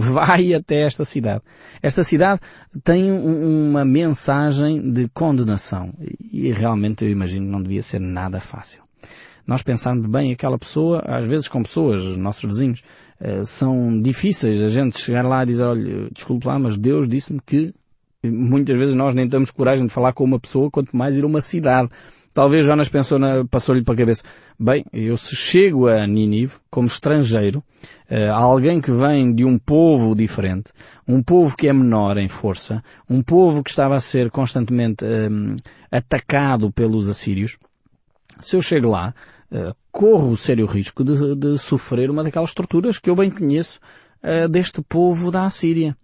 Vai 0.00 0.54
até 0.54 0.82
esta 0.82 1.04
cidade. 1.04 1.42
Esta 1.82 2.02
cidade 2.04 2.40
tem 2.82 3.10
uma 3.10 3.84
mensagem 3.84 4.92
de 4.92 5.08
condenação. 5.08 5.92
E 6.32 6.50
realmente 6.52 7.04
eu 7.04 7.10
imagino 7.10 7.46
que 7.46 7.52
não 7.52 7.62
devia 7.62 7.82
ser 7.82 8.00
nada 8.00 8.40
fácil. 8.40 8.82
Nós 9.46 9.62
pensando 9.62 10.08
bem, 10.08 10.32
aquela 10.32 10.58
pessoa, 10.58 11.02
às 11.04 11.26
vezes 11.26 11.48
com 11.48 11.62
pessoas, 11.62 12.16
nossos 12.16 12.44
vizinhos, 12.44 12.82
eh, 13.20 13.44
são 13.44 14.00
difíceis 14.00 14.62
a 14.62 14.68
gente 14.68 14.98
chegar 14.98 15.24
lá 15.24 15.42
e 15.42 15.46
dizer, 15.46 15.64
olha, 15.64 16.08
desculpe 16.12 16.46
lá, 16.46 16.58
mas 16.58 16.78
Deus 16.78 17.08
disse-me 17.08 17.40
que 17.44 17.74
muitas 18.22 18.76
vezes 18.78 18.94
nós 18.94 19.14
nem 19.14 19.28
temos 19.28 19.50
coragem 19.50 19.86
de 19.86 19.92
falar 19.92 20.12
com 20.12 20.24
uma 20.24 20.38
pessoa, 20.38 20.70
quanto 20.70 20.96
mais 20.96 21.16
ir 21.16 21.24
a 21.24 21.26
uma 21.26 21.40
cidade. 21.40 21.88
Talvez 22.32 22.64
Jonas 22.64 22.88
pensou 22.88 23.18
na, 23.18 23.44
passou-lhe 23.44 23.82
para 23.82 23.94
a 23.94 23.96
cabeça, 23.96 24.22
bem, 24.58 24.84
eu 24.92 25.16
se 25.16 25.34
chego 25.34 25.88
a 25.88 26.06
Nínive 26.06 26.54
como 26.70 26.86
estrangeiro, 26.86 27.58
uh, 28.08 28.32
alguém 28.32 28.80
que 28.80 28.92
vem 28.92 29.34
de 29.34 29.44
um 29.44 29.58
povo 29.58 30.14
diferente, 30.14 30.72
um 31.08 31.22
povo 31.22 31.56
que 31.56 31.66
é 31.66 31.72
menor 31.72 32.18
em 32.18 32.28
força, 32.28 32.84
um 33.08 33.20
povo 33.20 33.64
que 33.64 33.70
estava 33.70 33.96
a 33.96 34.00
ser 34.00 34.30
constantemente 34.30 35.04
um, 35.04 35.56
atacado 35.90 36.70
pelos 36.70 37.08
assírios, 37.08 37.58
se 38.40 38.54
eu 38.54 38.62
chego 38.62 38.88
lá, 38.88 39.12
uh, 39.50 39.74
corro 39.90 40.30
o 40.30 40.36
sério 40.36 40.66
risco 40.66 41.02
de, 41.02 41.34
de, 41.34 41.58
sofrer 41.58 42.10
uma 42.10 42.22
daquelas 42.22 42.54
torturas 42.54 42.98
que 42.98 43.10
eu 43.10 43.16
bem 43.16 43.30
conheço 43.30 43.80
uh, 44.22 44.48
deste 44.48 44.80
povo 44.82 45.30
da 45.30 45.46
Assíria. 45.46 45.96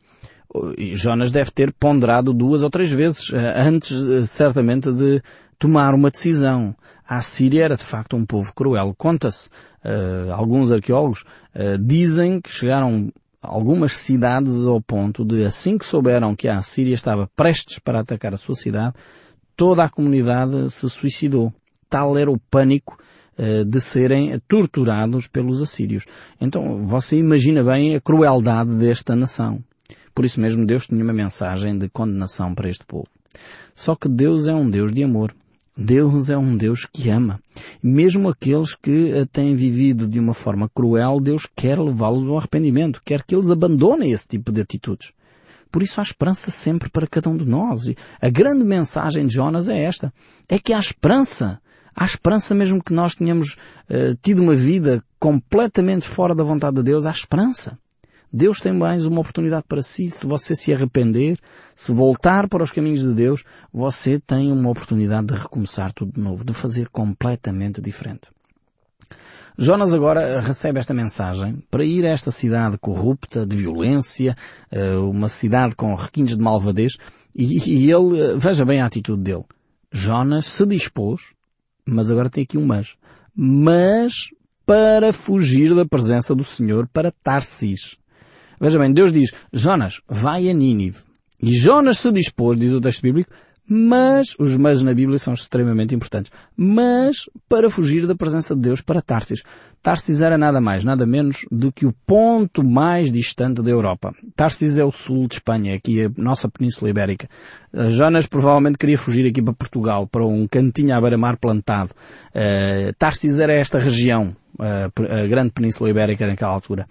Jonas 0.94 1.32
deve 1.32 1.50
ter 1.50 1.72
ponderado 1.72 2.32
duas 2.32 2.62
ou 2.62 2.70
três 2.70 2.90
vezes 2.90 3.32
antes, 3.32 4.30
certamente, 4.30 4.92
de 4.92 5.22
tomar 5.58 5.94
uma 5.94 6.10
decisão. 6.10 6.74
A 7.08 7.22
Síria 7.22 7.64
era 7.64 7.76
de 7.76 7.84
facto 7.84 8.16
um 8.16 8.24
povo 8.24 8.52
cruel. 8.54 8.94
Conta-se, 8.96 9.48
uh, 9.84 10.32
alguns 10.32 10.72
arqueólogos 10.72 11.22
uh, 11.54 11.78
dizem 11.80 12.40
que 12.40 12.50
chegaram 12.50 13.12
algumas 13.40 13.96
cidades 13.96 14.66
ao 14.66 14.80
ponto 14.80 15.24
de, 15.24 15.44
assim 15.44 15.78
que 15.78 15.86
souberam 15.86 16.34
que 16.34 16.48
a 16.48 16.60
Síria 16.62 16.94
estava 16.94 17.30
prestes 17.36 17.78
para 17.78 18.00
atacar 18.00 18.34
a 18.34 18.36
sua 18.36 18.56
cidade, 18.56 18.94
toda 19.56 19.84
a 19.84 19.88
comunidade 19.88 20.68
se 20.70 20.90
suicidou. 20.90 21.52
Tal 21.88 22.18
era 22.18 22.30
o 22.30 22.38
pânico 22.50 22.98
de 23.68 23.80
serem 23.82 24.40
torturados 24.48 25.28
pelos 25.28 25.60
assírios. 25.60 26.06
Então, 26.40 26.86
você 26.86 27.18
imagina 27.18 27.62
bem 27.62 27.94
a 27.94 28.00
crueldade 28.00 28.74
desta 28.76 29.14
nação. 29.14 29.62
Por 30.16 30.24
isso 30.24 30.40
mesmo 30.40 30.64
Deus 30.64 30.86
tinha 30.86 31.04
uma 31.04 31.12
mensagem 31.12 31.76
de 31.76 31.90
condenação 31.90 32.54
para 32.54 32.70
este 32.70 32.82
povo. 32.86 33.06
Só 33.74 33.94
que 33.94 34.08
Deus 34.08 34.48
é 34.48 34.54
um 34.54 34.70
Deus 34.70 34.90
de 34.90 35.04
amor. 35.04 35.36
Deus 35.76 36.30
é 36.30 36.38
um 36.38 36.56
Deus 36.56 36.86
que 36.90 37.10
ama. 37.10 37.38
Mesmo 37.82 38.30
aqueles 38.30 38.74
que 38.74 39.12
têm 39.30 39.54
vivido 39.54 40.08
de 40.08 40.18
uma 40.18 40.32
forma 40.32 40.70
cruel, 40.74 41.20
Deus 41.20 41.46
quer 41.54 41.78
levá-los 41.78 42.26
ao 42.26 42.38
arrependimento, 42.38 43.02
quer 43.04 43.22
que 43.22 43.34
eles 43.34 43.50
abandonem 43.50 44.10
esse 44.10 44.26
tipo 44.26 44.50
de 44.50 44.62
atitudes. 44.62 45.12
Por 45.70 45.82
isso 45.82 46.00
há 46.00 46.02
esperança 46.02 46.50
sempre 46.50 46.88
para 46.88 47.06
cada 47.06 47.28
um 47.28 47.36
de 47.36 47.46
nós. 47.46 47.86
E 47.86 47.94
a 48.18 48.30
grande 48.30 48.64
mensagem 48.64 49.26
de 49.26 49.34
Jonas 49.34 49.68
é 49.68 49.82
esta. 49.82 50.10
É 50.48 50.58
que 50.58 50.72
há 50.72 50.78
esperança. 50.78 51.60
Há 51.94 52.06
esperança 52.06 52.54
mesmo 52.54 52.82
que 52.82 52.94
nós 52.94 53.14
tenhamos 53.14 53.52
uh, 53.90 54.16
tido 54.22 54.42
uma 54.42 54.54
vida 54.54 55.04
completamente 55.20 56.08
fora 56.08 56.34
da 56.34 56.42
vontade 56.42 56.76
de 56.76 56.84
Deus. 56.84 57.04
Há 57.04 57.10
esperança. 57.10 57.78
Deus 58.32 58.60
tem 58.60 58.72
mais 58.72 59.06
uma 59.06 59.20
oportunidade 59.20 59.64
para 59.68 59.82
si. 59.82 60.10
Se 60.10 60.26
você 60.26 60.54
se 60.54 60.72
arrepender, 60.72 61.38
se 61.74 61.92
voltar 61.92 62.48
para 62.48 62.62
os 62.62 62.70
caminhos 62.70 63.00
de 63.00 63.14
Deus, 63.14 63.44
você 63.72 64.18
tem 64.18 64.50
uma 64.52 64.70
oportunidade 64.70 65.28
de 65.28 65.34
recomeçar 65.34 65.92
tudo 65.92 66.12
de 66.12 66.20
novo, 66.20 66.44
de 66.44 66.52
fazer 66.52 66.88
completamente 66.88 67.80
diferente. 67.80 68.28
Jonas 69.58 69.94
agora 69.94 70.40
recebe 70.40 70.78
esta 70.78 70.92
mensagem 70.92 71.62
para 71.70 71.82
ir 71.82 72.04
a 72.04 72.10
esta 72.10 72.30
cidade 72.30 72.76
corrupta, 72.76 73.46
de 73.46 73.56
violência, 73.56 74.36
eh, 74.70 74.96
uma 74.96 75.30
cidade 75.30 75.74
com 75.74 75.94
requintes 75.94 76.36
de 76.36 76.42
malvadez, 76.42 76.98
e 77.34 77.90
ele, 77.90 78.20
eh, 78.20 78.36
veja 78.36 78.66
bem 78.66 78.82
a 78.82 78.86
atitude 78.86 79.22
dele. 79.22 79.44
Jonas 79.90 80.44
se 80.44 80.66
dispôs, 80.66 81.32
mas 81.86 82.10
agora 82.10 82.28
tem 82.28 82.44
aqui 82.44 82.58
um 82.58 82.66
mas, 82.66 82.96
mas 83.34 84.30
para 84.66 85.10
fugir 85.10 85.74
da 85.74 85.86
presença 85.86 86.34
do 86.34 86.44
Senhor 86.44 86.86
para 86.88 87.10
Tarsis. 87.10 87.96
Veja 88.60 88.78
bem, 88.78 88.92
Deus 88.92 89.12
diz, 89.12 89.32
Jonas, 89.52 90.00
vai 90.08 90.48
a 90.48 90.54
Nínive. 90.54 90.98
E 91.42 91.52
Jonas 91.52 91.98
se 91.98 92.10
dispôs, 92.12 92.58
diz 92.58 92.72
o 92.72 92.80
texto 92.80 93.02
bíblico, 93.02 93.30
mas, 93.68 94.36
os 94.38 94.56
mas 94.56 94.82
na 94.82 94.94
Bíblia 94.94 95.18
são 95.18 95.34
extremamente 95.34 95.94
importantes, 95.94 96.30
mas 96.56 97.28
para 97.48 97.68
fugir 97.68 98.06
da 98.06 98.14
presença 98.14 98.54
de 98.54 98.60
Deus 98.62 98.80
para 98.80 99.02
Tarsis. 99.02 99.42
Tarsis 99.82 100.20
era 100.20 100.36
nada 100.36 100.60
mais, 100.60 100.84
nada 100.84 101.06
menos 101.06 101.44
do 101.50 101.72
que 101.72 101.86
o 101.86 101.94
ponto 102.06 102.64
mais 102.64 103.10
distante 103.10 103.62
da 103.62 103.70
Europa. 103.70 104.12
Tarsis 104.34 104.78
é 104.78 104.84
o 104.84 104.90
sul 104.90 105.28
de 105.28 105.34
Espanha, 105.34 105.74
aqui 105.74 106.04
a 106.04 106.10
nossa 106.16 106.48
Península 106.48 106.90
Ibérica. 106.90 107.28
Uh, 107.72 107.90
Jonas 107.90 108.26
provavelmente 108.26 108.78
queria 108.78 108.98
fugir 108.98 109.28
aqui 109.28 109.42
para 109.42 109.52
Portugal, 109.52 110.06
para 110.06 110.24
um 110.24 110.46
cantinho 110.48 110.94
à 110.94 111.00
beira-mar 111.00 111.36
plantado. 111.36 111.90
Uh, 112.34 112.92
Tarsis 112.98 113.38
era 113.38 113.52
esta 113.52 113.78
região, 113.78 114.36
uh, 114.58 115.22
a 115.22 115.26
grande 115.26 115.50
Península 115.50 115.90
Ibérica 115.90 116.26
naquela 116.26 116.52
altura. 116.52 116.86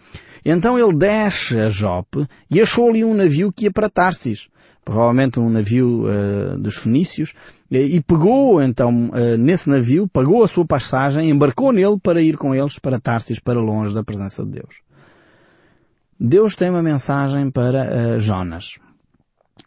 Então 0.46 0.78
ele 0.78 0.96
desce 0.96 1.60
a 1.60 1.70
Jope 1.70 2.26
e 2.50 2.62
achou 2.62 2.90
ali 2.90 3.04
um 3.04 3.14
navio 3.14 3.52
que 3.52 3.66
ia 3.66 3.72
para 3.72 3.90
Tarsis 3.90 4.48
provavelmente 4.86 5.40
um 5.40 5.50
navio 5.50 6.04
uh, 6.06 6.60
dos 6.60 6.78
fenícios, 6.78 7.34
e 7.72 8.00
pegou 8.02 8.62
então 8.62 9.10
uh, 9.10 9.36
nesse 9.36 9.68
navio, 9.68 10.08
pagou 10.08 10.44
a 10.44 10.48
sua 10.48 10.64
passagem, 10.64 11.32
embarcou 11.32 11.72
nele 11.72 12.00
para 12.00 12.22
ir 12.22 12.38
com 12.38 12.54
eles 12.54 12.78
para 12.78 13.00
Tarsis, 13.00 13.40
para 13.40 13.60
longe 13.60 13.96
da 13.96 14.04
presença 14.04 14.46
de 14.46 14.52
Deus. 14.52 14.76
Deus 16.18 16.56
tem 16.56 16.70
uma 16.70 16.84
mensagem 16.84 17.50
para 17.50 18.16
uh, 18.16 18.20
Jonas. 18.20 18.78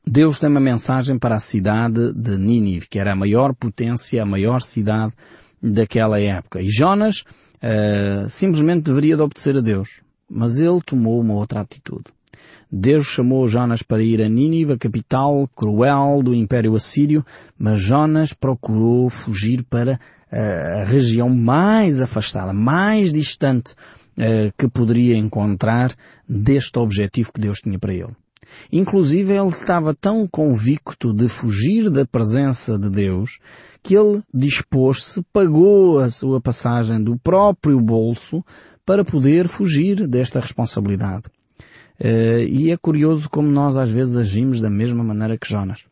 Deus 0.06 0.38
tem 0.38 0.48
uma 0.48 0.60
mensagem 0.60 1.18
para 1.18 1.34
a 1.34 1.40
cidade 1.40 2.12
de 2.14 2.38
Nínive, 2.38 2.88
que 2.88 2.98
era 2.98 3.12
a 3.12 3.16
maior 3.16 3.52
potência, 3.52 4.22
a 4.22 4.26
maior 4.26 4.60
cidade 4.62 5.12
daquela 5.60 6.20
época. 6.20 6.62
E 6.62 6.68
Jonas 6.68 7.24
simplesmente 8.30 8.84
deveria 8.84 9.16
de 9.16 9.22
obedecer 9.22 9.56
a 9.56 9.60
Deus. 9.60 10.00
Mas 10.30 10.60
ele 10.60 10.80
tomou 10.84 11.20
uma 11.20 11.34
outra 11.34 11.60
atitude. 11.60 12.04
Deus 12.70 13.06
chamou 13.06 13.48
Jonas 13.48 13.82
para 13.82 14.02
ir 14.02 14.20
a 14.20 14.28
Nínive, 14.28 14.72
a 14.72 14.78
capital 14.78 15.48
cruel 15.56 16.22
do 16.22 16.34
Império 16.34 16.76
Assírio, 16.76 17.24
mas 17.58 17.80
Jonas 17.80 18.32
procurou 18.34 19.08
fugir 19.08 19.64
para 19.64 19.98
a 20.30 20.84
região 20.84 21.30
mais 21.30 22.00
afastada, 22.00 22.52
mais 22.52 23.12
distante 23.12 23.74
que 24.58 24.68
poderia 24.68 25.16
encontrar 25.16 25.94
deste 26.28 26.78
objetivo 26.78 27.32
que 27.32 27.40
Deus 27.40 27.60
tinha 27.60 27.78
para 27.78 27.94
ele. 27.94 28.14
Inclusive 28.70 29.32
ele 29.32 29.48
estava 29.48 29.94
tão 29.94 30.26
convicto 30.26 31.14
de 31.14 31.28
fugir 31.28 31.88
da 31.88 32.04
presença 32.04 32.78
de 32.78 32.90
Deus 32.90 33.38
que 33.82 33.94
ele 33.96 34.22
dispôs-se, 34.34 35.22
pagou 35.32 36.00
a 36.00 36.10
sua 36.10 36.40
passagem 36.40 37.02
do 37.02 37.16
próprio 37.16 37.80
bolso 37.80 38.44
para 38.84 39.04
poder 39.04 39.48
fugir 39.48 40.06
desta 40.06 40.40
responsabilidade. 40.40 41.24
Uh, 42.00 42.46
e 42.48 42.70
é 42.70 42.76
curioso 42.76 43.28
como 43.28 43.48
nós 43.48 43.76
às 43.76 43.90
vezes 43.90 44.16
agimos 44.16 44.60
da 44.60 44.70
mesma 44.70 45.02
maneira 45.02 45.36
que 45.36 45.48
Jonas. 45.48 45.84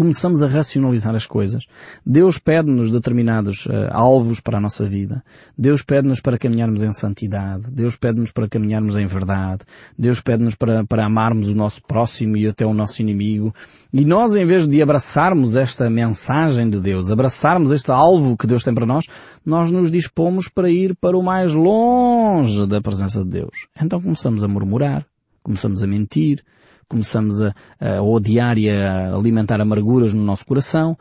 Começamos 0.00 0.40
a 0.40 0.46
racionalizar 0.46 1.14
as 1.14 1.26
coisas. 1.26 1.66
Deus 2.06 2.38
pede-nos 2.38 2.90
determinados 2.90 3.66
uh, 3.66 3.90
alvos 3.90 4.40
para 4.40 4.56
a 4.56 4.60
nossa 4.60 4.86
vida. 4.86 5.22
Deus 5.58 5.82
pede-nos 5.82 6.20
para 6.20 6.38
caminharmos 6.38 6.82
em 6.82 6.90
santidade. 6.90 7.70
Deus 7.70 7.96
pede-nos 7.96 8.32
para 8.32 8.48
caminharmos 8.48 8.96
em 8.96 9.06
verdade. 9.06 9.60
Deus 9.98 10.22
pede-nos 10.22 10.54
para, 10.54 10.86
para 10.86 11.04
amarmos 11.04 11.48
o 11.48 11.54
nosso 11.54 11.82
próximo 11.82 12.38
e 12.38 12.48
até 12.48 12.64
o 12.64 12.72
nosso 12.72 13.02
inimigo. 13.02 13.54
E 13.92 14.02
nós, 14.06 14.34
em 14.34 14.46
vez 14.46 14.66
de 14.66 14.80
abraçarmos 14.80 15.54
esta 15.54 15.90
mensagem 15.90 16.70
de 16.70 16.80
Deus, 16.80 17.10
abraçarmos 17.10 17.70
este 17.70 17.90
alvo 17.90 18.38
que 18.38 18.46
Deus 18.46 18.64
tem 18.64 18.74
para 18.74 18.86
nós, 18.86 19.04
nós 19.44 19.70
nos 19.70 19.90
dispomos 19.90 20.48
para 20.48 20.70
ir 20.70 20.96
para 20.96 21.18
o 21.18 21.22
mais 21.22 21.52
longe 21.52 22.66
da 22.66 22.80
presença 22.80 23.22
de 23.22 23.28
Deus. 23.28 23.66
Então 23.78 24.00
começamos 24.00 24.42
a 24.42 24.48
murmurar, 24.48 25.04
começamos 25.42 25.82
a 25.82 25.86
mentir, 25.86 26.42
começamos 26.90 27.40
a, 27.40 27.54
a 27.80 28.02
odiar 28.02 28.58
e 28.58 28.68
a 28.68 29.14
alimentar 29.14 29.60
amarguras 29.60 30.12
no 30.12 30.22
nosso 30.22 30.44
coração. 30.44 30.98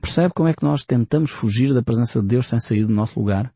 Percebe 0.00 0.32
como 0.32 0.48
é 0.48 0.54
que 0.54 0.62
nós 0.62 0.84
tentamos 0.84 1.30
fugir 1.30 1.74
da 1.74 1.82
presença 1.82 2.22
de 2.22 2.28
Deus 2.28 2.46
sem 2.46 2.60
sair 2.60 2.84
do 2.84 2.92
nosso 2.92 3.18
lugar? 3.18 3.52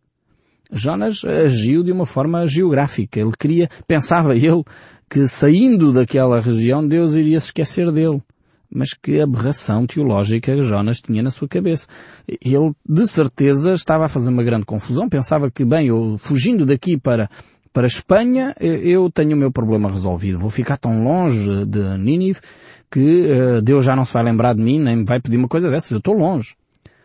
Jonas 0.71 1.25
agiu 1.25 1.83
de 1.83 1.93
uma 1.93 2.05
forma 2.05 2.47
geográfica. 2.47 3.21
Ele 3.21 3.33
queria, 3.39 3.71
pensava 3.87 4.37
ele, 4.37 4.65
que 5.09 5.27
saindo 5.27 5.93
daquela 5.93 6.41
região 6.41 6.87
Deus 6.87 7.15
iria 7.15 7.41
se 7.41 7.47
esquecer 7.47 7.91
dele. 7.91 8.23
Mas 8.71 8.91
que 8.93 9.19
aberração 9.19 9.87
teológica 9.87 10.61
Jonas 10.61 11.01
tinha 11.01 11.23
na 11.23 11.31
sua 11.31 11.49
cabeça. 11.49 11.87
Ele, 12.29 12.75
de 12.87 13.07
certeza, 13.07 13.73
estava 13.73 14.05
a 14.05 14.09
fazer 14.09 14.29
uma 14.29 14.43
grande 14.43 14.67
confusão. 14.67 15.09
Pensava 15.09 15.51
que, 15.51 15.65
bem, 15.65 15.87
eu 15.87 16.17
fugindo 16.19 16.67
daqui 16.67 16.99
para 16.99 17.31
para 17.79 17.87
a 17.87 17.95
Espanha, 17.95 18.57
eu 18.59 19.09
tenho 19.09 19.37
o 19.37 19.39
meu 19.39 19.53
problema 19.53 19.89
resolvido. 19.89 20.37
Vou 20.37 20.51
ficar 20.51 20.77
tão 20.77 21.05
longe 21.05 21.65
de 21.65 21.97
Nínive 21.97 22.41
que 22.91 23.31
uh, 23.31 23.63
Deus 23.63 23.85
já 23.85 23.95
não 23.95 24.05
se 24.05 24.15
vai 24.15 24.25
lembrar 24.25 24.53
de 24.53 24.61
mim, 24.61 24.81
nem 24.81 24.97
me 24.97 25.05
vai 25.05 25.21
pedir 25.21 25.37
uma 25.37 25.47
coisa 25.47 25.71
dessas. 25.71 25.93
Eu 25.93 25.99
estou 25.99 26.13
longe. 26.13 26.57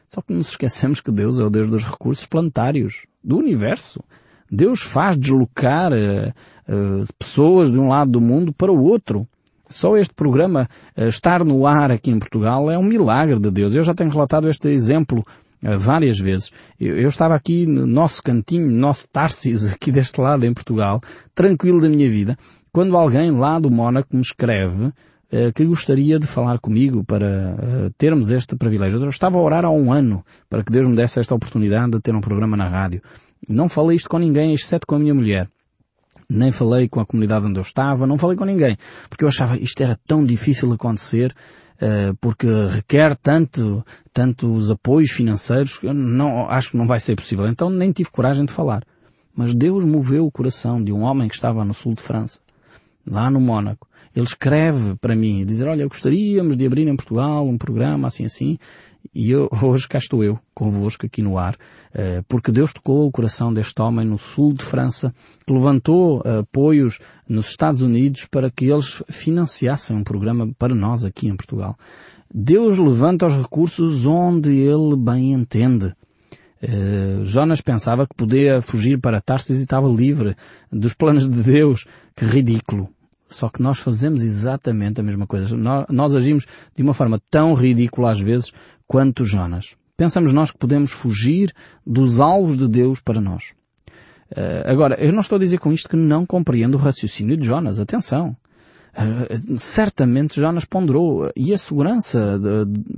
Só 0.07 0.19
que 0.19 0.33
nos 0.33 0.49
esquecemos 0.49 0.99
que 0.99 1.11
Deus 1.11 1.39
é 1.39 1.43
o 1.43 1.49
Deus 1.51 1.69
dos 1.69 1.83
recursos 1.83 2.25
planetários, 2.25 3.05
do 3.23 3.37
universo. 3.37 4.03
Deus 4.51 4.81
faz 4.81 5.15
deslocar 5.15 5.91
uh, 5.93 6.33
uh, 6.67 7.05
pessoas 7.19 7.71
de 7.71 7.77
um 7.77 7.89
lado 7.89 8.09
do 8.09 8.19
mundo 8.19 8.51
para 8.51 8.71
o 8.71 8.83
outro. 8.83 9.27
Só 9.69 9.95
este 9.95 10.15
programa 10.15 10.67
estar 10.97 11.45
no 11.45 11.67
ar 11.67 11.91
aqui 11.91 12.09
em 12.09 12.17
Portugal 12.17 12.71
é 12.71 12.79
um 12.79 12.83
milagre 12.83 13.39
de 13.39 13.51
Deus. 13.51 13.75
Eu 13.75 13.83
já 13.83 13.93
tenho 13.93 14.09
relatado 14.09 14.49
este 14.49 14.69
exemplo 14.69 15.23
eh, 15.23 15.52
várias 15.77 16.19
vezes. 16.19 16.51
Eu, 16.79 16.97
eu, 16.97 17.07
estava 17.07 17.35
aqui 17.35 17.65
no 17.65 17.87
nosso 17.87 18.21
cantinho, 18.21 18.69
no 18.69 18.77
nosso 18.77 19.07
Tarsis, 19.09 19.65
aqui 19.71 19.91
deste 19.91 20.19
lado 20.19 20.45
em 20.45 20.53
Portugal, 20.53 21.01
tranquilo 21.33 21.81
da 21.81 21.89
minha 21.89 22.09
vida, 22.09 22.37
quando 22.71 22.97
alguém 22.97 23.31
lá 23.31 23.59
do 23.59 23.71
Mónaco 23.71 24.15
me 24.15 24.21
escreve 24.21 24.85
uh, 24.85 25.53
que 25.53 25.65
gostaria 25.65 26.19
de 26.19 26.27
falar 26.27 26.59
comigo 26.59 27.03
para 27.03 27.55
uh, 27.55 27.93
termos 27.97 28.29
este 28.29 28.55
privilégio. 28.55 29.01
Eu 29.01 29.09
estava 29.09 29.37
a 29.37 29.41
orar 29.41 29.65
há 29.65 29.69
um 29.69 29.91
ano 29.91 30.25
para 30.49 30.63
que 30.63 30.71
Deus 30.71 30.87
me 30.87 30.95
desse 30.95 31.19
esta 31.19 31.33
oportunidade 31.33 31.91
de 31.91 31.99
ter 31.99 32.13
um 32.13 32.21
programa 32.21 32.57
na 32.57 32.67
rádio. 32.67 33.01
Não 33.47 33.67
falei 33.67 33.97
isto 33.97 34.09
com 34.09 34.17
ninguém, 34.17 34.53
exceto 34.53 34.87
com 34.87 34.95
a 34.95 34.99
minha 34.99 35.13
mulher. 35.13 35.47
Nem 36.29 36.51
falei 36.51 36.87
com 36.87 36.99
a 36.99 37.05
comunidade 37.05 37.45
onde 37.45 37.59
eu 37.59 37.61
estava, 37.61 38.07
não 38.07 38.17
falei 38.17 38.37
com 38.37 38.45
ninguém, 38.45 38.77
porque 39.09 39.23
eu 39.23 39.27
achava 39.27 39.57
isto 39.57 39.83
era 39.83 39.99
tão 40.07 40.25
difícil 40.25 40.71
acontecer 40.71 41.31
eh, 41.31 41.62
porque 42.19 42.47
requer 42.69 43.15
tanto, 43.15 43.85
tantos 44.13 44.69
apoios 44.69 45.11
financeiros, 45.11 45.79
não, 45.83 46.49
acho 46.49 46.71
que 46.71 46.77
não 46.77 46.87
vai 46.87 46.99
ser 46.99 47.15
possível. 47.15 47.47
Então 47.47 47.69
nem 47.69 47.91
tive 47.91 48.09
coragem 48.09 48.45
de 48.45 48.53
falar. 48.53 48.83
Mas 49.35 49.53
Deus 49.53 49.83
moveu 49.83 50.25
o 50.25 50.31
coração 50.31 50.83
de 50.83 50.93
um 50.93 51.01
homem 51.01 51.27
que 51.27 51.35
estava 51.35 51.65
no 51.65 51.73
sul 51.73 51.95
de 51.95 52.01
França, 52.01 52.39
lá 53.05 53.29
no 53.29 53.39
Mónaco. 53.39 53.87
Ele 54.15 54.25
escreve 54.25 54.95
para 54.95 55.15
mim, 55.15 55.45
dizer, 55.45 55.67
olha, 55.67 55.87
gostaríamos 55.87 56.55
de 56.55 56.65
abrir 56.65 56.87
em 56.87 56.95
Portugal 56.95 57.47
um 57.47 57.57
programa 57.57 58.07
assim 58.07 58.25
assim, 58.25 58.57
e 59.13 59.31
eu, 59.31 59.49
hoje 59.61 59.87
cá 59.87 59.97
estou 59.97 60.23
eu, 60.23 60.39
convosco 60.53 61.05
aqui 61.05 61.21
no 61.21 61.37
ar, 61.37 61.57
eh, 61.93 62.23
porque 62.27 62.51
Deus 62.51 62.73
tocou 62.73 63.07
o 63.07 63.11
coração 63.11 63.53
deste 63.53 63.81
homem 63.81 64.05
no 64.05 64.19
sul 64.19 64.53
de 64.53 64.63
França, 64.63 65.13
que 65.45 65.53
levantou 65.53 66.21
apoios 66.41 66.99
nos 67.27 67.49
Estados 67.49 67.81
Unidos 67.81 68.25
para 68.25 68.51
que 68.51 68.65
eles 68.65 69.03
financiassem 69.09 69.95
um 69.95 70.03
programa 70.03 70.51
para 70.57 70.75
nós 70.75 71.03
aqui 71.03 71.27
em 71.27 71.35
Portugal. 71.35 71.75
Deus 72.33 72.77
levanta 72.77 73.27
os 73.27 73.35
recursos 73.35 74.05
onde 74.05 74.49
Ele 74.57 74.95
bem 74.95 75.33
entende. 75.33 75.93
Uh, 76.63 77.25
Jonas 77.25 77.59
pensava 77.59 78.07
que 78.07 78.15
podia 78.15 78.61
fugir 78.61 78.97
para 78.97 79.19
Tarsis 79.19 79.59
e 79.59 79.63
estava 79.63 79.85
livre 79.85 80.33
dos 80.71 80.93
planos 80.93 81.29
de 81.29 81.43
Deus. 81.43 81.85
Que 82.15 82.23
ridículo. 82.23 82.89
Só 83.27 83.49
que 83.49 83.61
nós 83.61 83.79
fazemos 83.79 84.21
exatamente 84.21 85.01
a 85.01 85.03
mesma 85.03 85.27
coisa. 85.27 85.57
Nós, 85.57 86.15
agimos 86.15 86.45
de 86.75 86.83
uma 86.83 86.93
forma 86.93 87.19
tão 87.29 87.53
ridícula 87.53 88.11
às 88.11 88.19
vezes 88.19 88.53
quanto 88.87 89.25
Jonas. 89.25 89.75
Pensamos 89.97 90.31
nós 90.31 90.51
que 90.51 90.57
podemos 90.57 90.91
fugir 90.91 91.51
dos 91.85 92.21
alvos 92.21 92.55
de 92.55 92.67
Deus 92.67 93.01
para 93.01 93.19
nós. 93.19 93.51
Uh, 94.31 94.63
agora, 94.65 94.95
eu 95.03 95.11
não 95.11 95.21
estou 95.21 95.35
a 95.35 95.39
dizer 95.39 95.57
com 95.57 95.73
isto 95.73 95.89
que 95.89 95.95
não 95.95 96.25
compreendo 96.25 96.75
o 96.75 96.79
raciocínio 96.79 97.35
de 97.35 97.45
Jonas. 97.45 97.79
Atenção. 97.79 98.37
Uh, 98.95 99.57
certamente 99.57 100.39
Jonas 100.39 100.65
ponderou. 100.65 101.31
E 101.35 101.53
a 101.53 101.57
segurança 101.57 102.39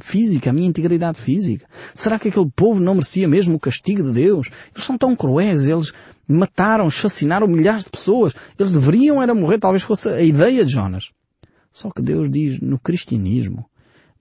física, 0.01 0.49
a 0.49 0.53
minha 0.53 0.67
integridade 0.67 1.19
física? 1.19 1.65
Será 1.93 2.19
que 2.19 2.27
aquele 2.27 2.49
povo 2.53 2.79
não 2.79 2.95
merecia 2.95 3.27
mesmo 3.27 3.55
o 3.55 3.59
castigo 3.59 4.03
de 4.03 4.11
Deus? 4.11 4.49
Eles 4.73 4.85
são 4.85 4.97
tão 4.97 5.15
cruéis, 5.15 5.67
eles 5.67 5.93
mataram, 6.27 6.89
chacinaram 6.89 7.47
milhares 7.47 7.85
de 7.85 7.89
pessoas. 7.89 8.33
Eles 8.59 8.73
deveriam 8.73 9.23
era 9.23 9.33
morrer, 9.33 9.57
talvez 9.57 9.83
fosse 9.83 10.09
a 10.09 10.21
ideia 10.21 10.65
de 10.65 10.71
Jonas. 10.71 11.11
Só 11.71 11.89
que 11.89 12.01
Deus 12.01 12.29
diz, 12.29 12.59
no 12.59 12.79
cristianismo, 12.79 13.65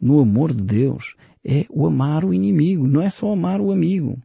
no 0.00 0.20
amor 0.20 0.52
de 0.52 0.62
Deus, 0.62 1.16
é 1.44 1.66
o 1.70 1.86
amar 1.86 2.24
o 2.24 2.32
inimigo, 2.32 2.86
não 2.86 3.02
é 3.02 3.10
só 3.10 3.32
amar 3.32 3.60
o 3.60 3.72
amigo. 3.72 4.16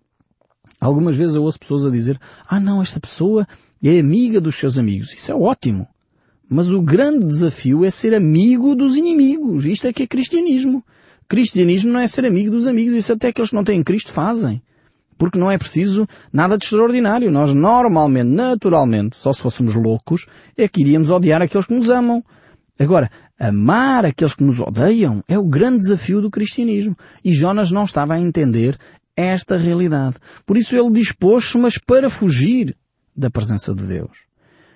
Algumas 0.80 1.16
vezes 1.16 1.36
eu 1.36 1.44
ouço 1.44 1.60
pessoas 1.60 1.86
a 1.86 1.90
dizer, 1.90 2.20
ah 2.48 2.60
não, 2.60 2.82
esta 2.82 3.00
pessoa 3.00 3.48
é 3.84 4.00
amiga 4.00 4.40
dos 4.40 4.56
seus 4.56 4.78
amigos. 4.78 5.14
Isso 5.14 5.32
é 5.32 5.36
ótimo. 5.36 5.88
Mas 6.50 6.70
o 6.72 6.82
grande 6.82 7.28
desafio 7.28 7.86
é 7.86 7.92
ser 7.92 8.16
amigo 8.16 8.76
dos 8.76 8.98
inimigos. 8.98 9.66
Isto 9.66 9.86
é 9.88 9.94
que 9.94 10.02
é 10.02 10.08
cristianismo. 10.08 10.84
Cristianismo 11.28 11.94
não 11.94 12.00
é 12.00 12.08
ser 12.08 12.26
amigo 12.26 12.50
dos 12.50 12.66
amigos. 12.66 12.96
Isso 12.96 13.14
até 13.14 13.28
aqueles 13.28 13.52
que 13.52 13.56
não 13.56 13.64
têm 13.64 13.84
Cristo 13.84 14.12
fazem. 14.12 14.60
Porque 15.16 15.38
não 15.38 15.52
é 15.52 15.60
preciso 15.60 16.08
nada 16.34 16.58
de 16.58 16.66
extraordinário. 16.66 17.32
Nós 17.32 17.54
normalmente, 17.54 18.30
naturalmente, 18.30 19.16
só 19.16 19.32
se 19.32 19.42
fôssemos 19.42 19.76
loucos, 19.76 20.26
é 20.58 20.68
que 20.68 20.82
iríamos 20.82 21.12
odiar 21.12 21.40
aqueles 21.40 21.68
que 21.68 21.76
nos 21.76 21.88
amam. 21.88 22.24
Agora, 22.80 23.12
amar 23.40 24.06
aqueles 24.06 24.34
que 24.34 24.44
nos 24.44 24.60
odeiam 24.60 25.24
é 25.28 25.38
o 25.38 25.46
grande 25.46 25.80
desafio 25.80 26.20
do 26.20 26.32
cristianismo. 26.32 26.98
E 27.24 27.32
Jonas 27.32 27.70
não 27.70 27.84
estava 27.84 28.16
a 28.16 28.20
entender 28.20 28.76
esta 29.16 29.56
realidade. 29.56 30.16
Por 30.48 30.58
isso 30.58 30.76
ele 30.76 30.90
dispôs-se, 30.94 31.56
mas 31.60 31.78
para 31.78 32.10
fugir 32.10 32.76
da 33.16 33.30
presença 33.30 33.76
de 33.76 33.86
Deus. 33.86 34.29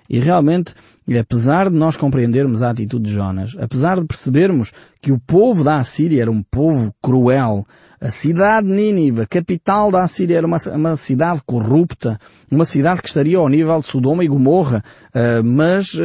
E 0.08 0.18
realmente, 0.18 0.74
apesar 1.18 1.70
de 1.70 1.76
nós 1.76 1.96
compreendermos 1.96 2.62
a 2.62 2.70
atitude 2.70 3.08
de 3.08 3.14
Jonas, 3.14 3.56
apesar 3.58 4.00
de 4.00 4.06
percebermos 4.06 4.72
que 5.00 5.12
o 5.12 5.18
povo 5.18 5.64
da 5.64 5.76
Assíria 5.76 6.22
era 6.22 6.30
um 6.30 6.42
povo 6.42 6.94
cruel, 7.00 7.66
a 8.04 8.10
cidade 8.10 8.66
de 8.66 8.72
Nínive, 8.74 9.26
capital 9.26 9.90
da 9.90 10.02
Assíria, 10.02 10.36
era 10.36 10.46
uma, 10.46 10.58
uma, 10.74 10.94
cidade 10.94 11.40
corrupta, 11.46 12.20
uma 12.50 12.66
cidade 12.66 13.00
que 13.00 13.08
estaria 13.08 13.38
ao 13.38 13.48
nível 13.48 13.78
de 13.78 13.86
Sodoma 13.86 14.22
e 14.22 14.28
Gomorra, 14.28 14.84
uh, 15.08 15.42
mas 15.42 15.94
uh, 15.94 16.04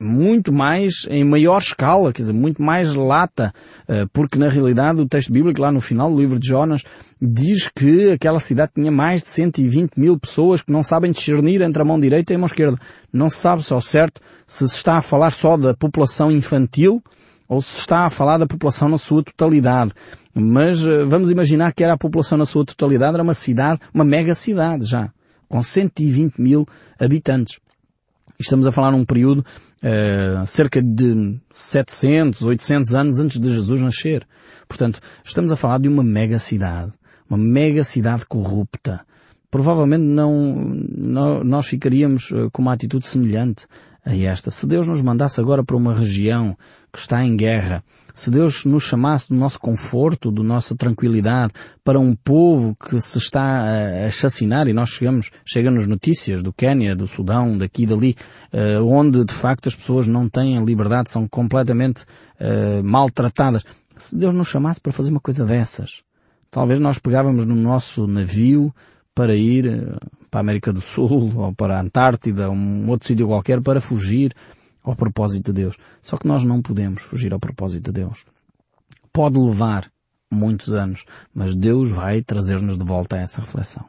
muito 0.00 0.50
mais, 0.50 1.06
em 1.10 1.22
maior 1.24 1.58
escala, 1.58 2.10
quer 2.10 2.22
dizer, 2.22 2.32
muito 2.32 2.62
mais 2.62 2.94
lata, 2.94 3.52
uh, 3.82 4.08
porque 4.14 4.38
na 4.38 4.48
realidade 4.48 4.98
o 4.98 5.06
texto 5.06 5.30
bíblico 5.30 5.60
lá 5.60 5.70
no 5.70 5.82
final 5.82 6.10
do 6.10 6.18
livro 6.18 6.38
de 6.38 6.48
Jonas 6.48 6.82
diz 7.20 7.68
que 7.68 8.12
aquela 8.12 8.40
cidade 8.40 8.72
tinha 8.74 8.90
mais 8.90 9.22
de 9.22 9.28
120 9.28 10.00
mil 10.00 10.18
pessoas 10.18 10.62
que 10.62 10.72
não 10.72 10.82
sabem 10.82 11.12
discernir 11.12 11.60
entre 11.60 11.82
a 11.82 11.84
mão 11.84 12.00
direita 12.00 12.32
e 12.32 12.36
a 12.36 12.38
mão 12.38 12.46
esquerda. 12.46 12.78
Não 13.12 13.28
se 13.28 13.36
sabe 13.36 13.62
só 13.62 13.78
certo 13.78 14.22
se 14.46 14.66
se 14.66 14.76
está 14.76 14.96
a 14.96 15.02
falar 15.02 15.28
só 15.28 15.58
da 15.58 15.74
população 15.74 16.32
infantil 16.32 17.02
ou 17.48 17.62
se 17.62 17.80
está 17.80 18.06
a 18.06 18.10
falar 18.10 18.38
da 18.38 18.46
população 18.46 18.88
na 18.88 18.98
sua 18.98 19.22
totalidade. 19.22 19.92
Mas 20.34 20.84
uh, 20.84 21.08
vamos 21.08 21.30
imaginar 21.30 21.72
que 21.72 21.82
era 21.82 21.94
a 21.94 21.98
população 21.98 22.36
na 22.36 22.46
sua 22.46 22.64
totalidade, 22.64 23.14
era 23.14 23.22
uma 23.22 23.34
cidade, 23.34 23.80
uma 23.92 24.04
mega 24.04 24.34
cidade 24.34 24.84
já, 24.84 25.10
com 25.48 25.62
120 25.62 26.40
mil 26.40 26.66
habitantes. 26.98 27.58
Estamos 28.38 28.66
a 28.66 28.72
falar 28.72 28.90
num 28.90 29.04
período 29.04 29.40
uh, 29.40 30.46
cerca 30.46 30.82
de 30.82 31.38
700, 31.50 32.42
800 32.42 32.94
anos 32.94 33.18
antes 33.18 33.40
de 33.40 33.52
Jesus 33.52 33.80
nascer. 33.80 34.26
Portanto, 34.68 35.00
estamos 35.24 35.50
a 35.50 35.56
falar 35.56 35.78
de 35.78 35.88
uma 35.88 36.02
mega 36.02 36.38
cidade, 36.38 36.92
uma 37.28 37.38
mega 37.38 37.82
cidade 37.82 38.26
corrupta. 38.26 39.06
Provavelmente 39.50 40.02
não, 40.02 40.54
não 40.54 41.44
nós 41.44 41.66
ficaríamos 41.66 42.30
uh, 42.30 42.50
com 42.52 42.60
uma 42.60 42.74
atitude 42.74 43.06
semelhante 43.06 43.66
a 44.04 44.14
esta. 44.14 44.50
Se 44.50 44.66
Deus 44.66 44.86
nos 44.86 45.00
mandasse 45.00 45.40
agora 45.40 45.64
para 45.64 45.76
uma 45.76 45.94
região 45.94 46.56
que 46.92 46.98
está 46.98 47.22
em 47.24 47.36
guerra, 47.36 47.84
se 48.14 48.30
Deus 48.30 48.64
nos 48.64 48.84
chamasse 48.84 49.28
do 49.28 49.34
nosso 49.34 49.60
conforto, 49.60 50.32
da 50.32 50.42
nossa 50.42 50.74
tranquilidade, 50.74 51.52
para 51.84 52.00
um 52.00 52.14
povo 52.14 52.74
que 52.74 52.98
se 52.98 53.18
está 53.18 53.42
a 53.42 54.06
assassinar, 54.06 54.66
e 54.68 54.72
nós 54.72 54.88
chegamos, 54.88 55.30
chegamos 55.44 55.86
notícias 55.86 56.42
do 56.42 56.50
Quênia, 56.52 56.96
do 56.96 57.06
Sudão, 57.06 57.58
daqui 57.58 57.82
e 57.82 57.86
dali, 57.86 58.16
uh, 58.52 58.82
onde 58.86 59.22
de 59.22 59.34
facto 59.34 59.68
as 59.68 59.74
pessoas 59.74 60.06
não 60.06 60.30
têm 60.30 60.64
liberdade, 60.64 61.10
são 61.10 61.28
completamente 61.28 62.04
uh, 62.40 62.82
maltratadas. 62.82 63.64
Se 63.98 64.16
Deus 64.16 64.34
nos 64.34 64.48
chamasse 64.48 64.80
para 64.80 64.92
fazer 64.92 65.10
uma 65.10 65.20
coisa 65.20 65.44
dessas, 65.44 66.02
talvez 66.50 66.80
nós 66.80 66.98
pegávamos 66.98 67.44
no 67.44 67.54
nosso 67.54 68.06
navio 68.06 68.74
para 69.14 69.34
ir 69.34 69.66
eh, 69.66 69.96
para 70.30 70.40
a 70.40 70.42
América 70.42 70.72
do 70.72 70.82
Sul 70.82 71.32
ou 71.36 71.54
para 71.54 71.78
a 71.78 71.80
Antártida, 71.80 72.50
um 72.50 72.88
outro 72.90 73.08
sítio 73.08 73.26
qualquer, 73.26 73.62
para 73.62 73.80
fugir 73.80 74.34
ao 74.86 74.96
propósito 74.96 75.52
de 75.52 75.62
Deus. 75.62 75.76
Só 76.00 76.16
que 76.16 76.26
nós 76.26 76.44
não 76.44 76.62
podemos 76.62 77.02
fugir 77.02 77.32
ao 77.32 77.40
propósito 77.40 77.92
de 77.92 78.00
Deus. 78.00 78.24
Pode 79.12 79.38
levar 79.38 79.90
muitos 80.32 80.72
anos, 80.72 81.04
mas 81.34 81.54
Deus 81.54 81.90
vai 81.90 82.22
trazer-nos 82.22 82.78
de 82.78 82.84
volta 82.84 83.16
a 83.16 83.20
essa 83.20 83.40
reflexão. 83.40 83.84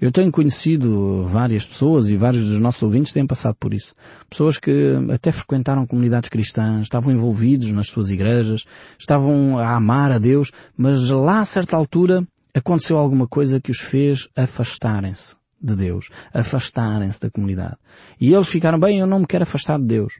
Eu 0.00 0.12
tenho 0.12 0.30
conhecido 0.30 1.26
várias 1.26 1.66
pessoas 1.66 2.08
e 2.08 2.16
vários 2.16 2.46
dos 2.48 2.60
nossos 2.60 2.82
ouvintes 2.82 3.12
têm 3.12 3.26
passado 3.26 3.56
por 3.58 3.74
isso. 3.74 3.94
Pessoas 4.30 4.58
que 4.58 4.94
até 5.12 5.32
frequentaram 5.32 5.86
comunidades 5.86 6.28
cristãs, 6.28 6.82
estavam 6.82 7.12
envolvidos 7.12 7.72
nas 7.72 7.88
suas 7.88 8.10
igrejas, 8.10 8.64
estavam 8.98 9.58
a 9.58 9.74
amar 9.74 10.12
a 10.12 10.18
Deus, 10.18 10.52
mas 10.76 11.10
lá 11.10 11.40
a 11.40 11.44
certa 11.44 11.76
altura 11.76 12.24
aconteceu 12.54 12.96
alguma 12.96 13.26
coisa 13.26 13.60
que 13.60 13.72
os 13.72 13.80
fez 13.80 14.28
afastarem-se 14.36 15.34
de 15.60 15.74
Deus, 15.74 16.10
afastarem-se 16.32 17.20
da 17.20 17.30
comunidade. 17.30 17.76
E 18.20 18.32
eles 18.32 18.48
ficaram, 18.48 18.78
bem, 18.78 18.98
eu 18.98 19.06
não 19.06 19.20
me 19.20 19.26
quero 19.26 19.44
afastar 19.44 19.78
de 19.78 19.86
Deus. 19.86 20.14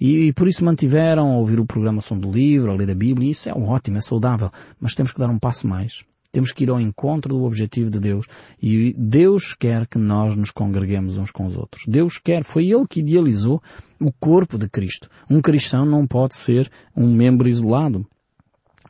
E, 0.00 0.28
e, 0.28 0.32
por 0.32 0.48
isso 0.48 0.64
mantiveram 0.64 1.32
a 1.32 1.36
ouvir 1.36 1.58
o 1.58 1.66
programa 1.66 2.00
Som 2.00 2.18
do 2.18 2.30
Livro, 2.30 2.70
a 2.70 2.74
ler 2.74 2.90
a 2.90 2.94
Bíblia, 2.94 3.28
e 3.28 3.32
isso 3.32 3.48
é 3.48 3.52
ótimo, 3.52 3.98
é 3.98 4.00
saudável, 4.00 4.50
mas 4.80 4.94
temos 4.94 5.12
que 5.12 5.18
dar 5.18 5.28
um 5.28 5.38
passo 5.38 5.66
mais. 5.66 6.04
Temos 6.32 6.52
que 6.52 6.64
ir 6.64 6.70
ao 6.70 6.78
encontro 6.78 7.34
do 7.34 7.44
objetivo 7.44 7.90
de 7.90 7.98
Deus. 7.98 8.26
E 8.62 8.94
Deus 8.98 9.54
quer 9.54 9.86
que 9.86 9.96
nós 9.96 10.36
nos 10.36 10.50
congreguemos 10.50 11.16
uns 11.16 11.30
com 11.30 11.46
os 11.46 11.56
outros. 11.56 11.84
Deus 11.86 12.18
quer, 12.18 12.44
foi 12.44 12.66
Ele 12.66 12.86
que 12.86 13.00
idealizou 13.00 13.62
o 13.98 14.12
corpo 14.12 14.58
de 14.58 14.68
Cristo. 14.68 15.08
Um 15.30 15.40
cristão 15.40 15.86
não 15.86 16.06
pode 16.06 16.34
ser 16.34 16.70
um 16.94 17.06
membro 17.06 17.48
isolado. 17.48 18.06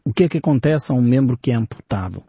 O 0.05 0.13
que 0.13 0.25
é 0.25 0.29
que 0.29 0.39
acontece 0.39 0.91
a 0.91 0.95
um 0.95 1.01
membro 1.01 1.39
que 1.39 1.53
é 1.53 1.55
amputado? 1.55 2.25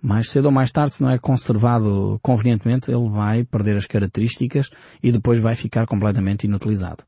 Mais 0.00 0.30
cedo 0.30 0.46
ou 0.46 0.52
mais 0.52 0.70
tarde, 0.70 0.94
se 0.94 1.02
não 1.02 1.10
é 1.10 1.18
conservado 1.18 2.18
convenientemente, 2.22 2.90
ele 2.90 3.08
vai 3.08 3.44
perder 3.44 3.76
as 3.76 3.86
características 3.86 4.70
e 5.02 5.12
depois 5.12 5.40
vai 5.40 5.54
ficar 5.54 5.86
completamente 5.86 6.44
inutilizado. 6.44 7.04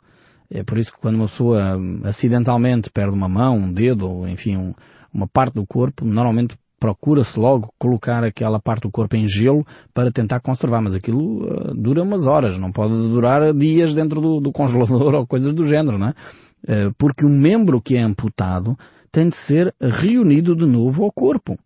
É 0.50 0.62
por 0.62 0.79
isso 0.79 0.92
que 0.92 0.98
quando 1.00 1.16
uma 1.16 1.27
pessoa 1.27 1.77
hum, 1.77 2.00
acidentalmente 2.05 2.90
perde 2.90 3.14
uma 3.14 3.29
mão, 3.29 3.57
um 3.57 3.72
dedo, 3.72 4.29
enfim, 4.29 4.57
um, 4.57 4.74
uma 5.12 5.27
parte 5.27 5.55
do 5.55 5.66
corpo, 5.66 6.05
normalmente 6.05 6.57
procura-se 6.79 7.40
logo 7.40 7.72
colocar 7.79 8.22
aquela 8.22 8.61
parte 8.61 8.83
do 8.83 8.90
corpo 8.90 9.16
em 9.16 9.27
gelo 9.27 9.66
para 9.94 10.12
tentar 10.12 10.40
conservar, 10.40 10.83
mas 10.83 10.94
aquilo 10.94 11.44
uh, 11.44 11.74
dura 11.74 12.03
umas 12.03 12.27
horas, 12.27 12.59
não 12.59 12.70
pode 12.70 12.92
durar 12.92 13.55
dias 13.55 13.94
dentro 13.94 14.20
do, 14.20 14.38
do 14.38 14.53
congelador 14.53 15.14
ou 15.14 15.27
coisas 15.27 15.55
do 15.55 15.66
género, 15.66 15.96
não 15.96 16.09
é? 16.09 16.14
Uh, 16.62 16.94
porque 16.98 17.24
um 17.24 17.38
membro 17.38 17.81
que 17.81 17.96
é 17.96 18.03
amputado 18.03 18.77
tem 19.11 19.29
de 19.29 19.37
ser 19.37 19.74
reunido 19.81 20.55
de 20.55 20.66
novo 20.66 21.05
ao 21.05 21.12
corpo. 21.12 21.59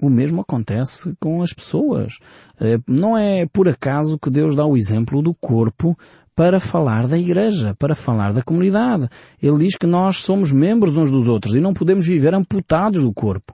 O 0.00 0.08
mesmo 0.08 0.42
acontece 0.42 1.14
com 1.20 1.42
as 1.42 1.52
pessoas. 1.52 2.18
Eh, 2.60 2.78
não 2.86 3.18
é 3.18 3.46
por 3.46 3.68
acaso 3.68 4.18
que 4.18 4.30
Deus 4.30 4.54
dá 4.54 4.64
o 4.64 4.76
exemplo 4.76 5.20
do 5.20 5.34
corpo 5.34 5.98
para 6.36 6.60
falar 6.60 7.08
da 7.08 7.18
igreja, 7.18 7.74
para 7.76 7.96
falar 7.96 8.32
da 8.32 8.42
comunidade. 8.42 9.08
Ele 9.42 9.58
diz 9.58 9.76
que 9.76 9.88
nós 9.88 10.18
somos 10.18 10.52
membros 10.52 10.96
uns 10.96 11.10
dos 11.10 11.26
outros 11.26 11.56
e 11.56 11.60
não 11.60 11.74
podemos 11.74 12.06
viver 12.06 12.32
amputados 12.32 13.02
do 13.02 13.12
corpo. 13.12 13.52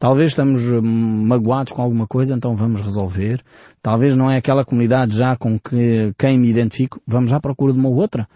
Talvez 0.00 0.30
estamos 0.30 0.62
hum, 0.72 0.80
magoados 1.26 1.72
com 1.72 1.80
alguma 1.80 2.08
coisa, 2.08 2.34
então 2.34 2.56
vamos 2.56 2.80
resolver. 2.80 3.40
Talvez 3.80 4.16
não 4.16 4.28
é 4.28 4.36
aquela 4.36 4.64
comunidade 4.64 5.16
já 5.16 5.36
com 5.36 5.60
que, 5.60 6.12
quem 6.18 6.36
me 6.36 6.48
identifico, 6.48 7.00
vamos 7.06 7.32
à 7.32 7.38
procura 7.38 7.72
de 7.72 7.78
uma 7.78 7.88
outra. 7.88 8.28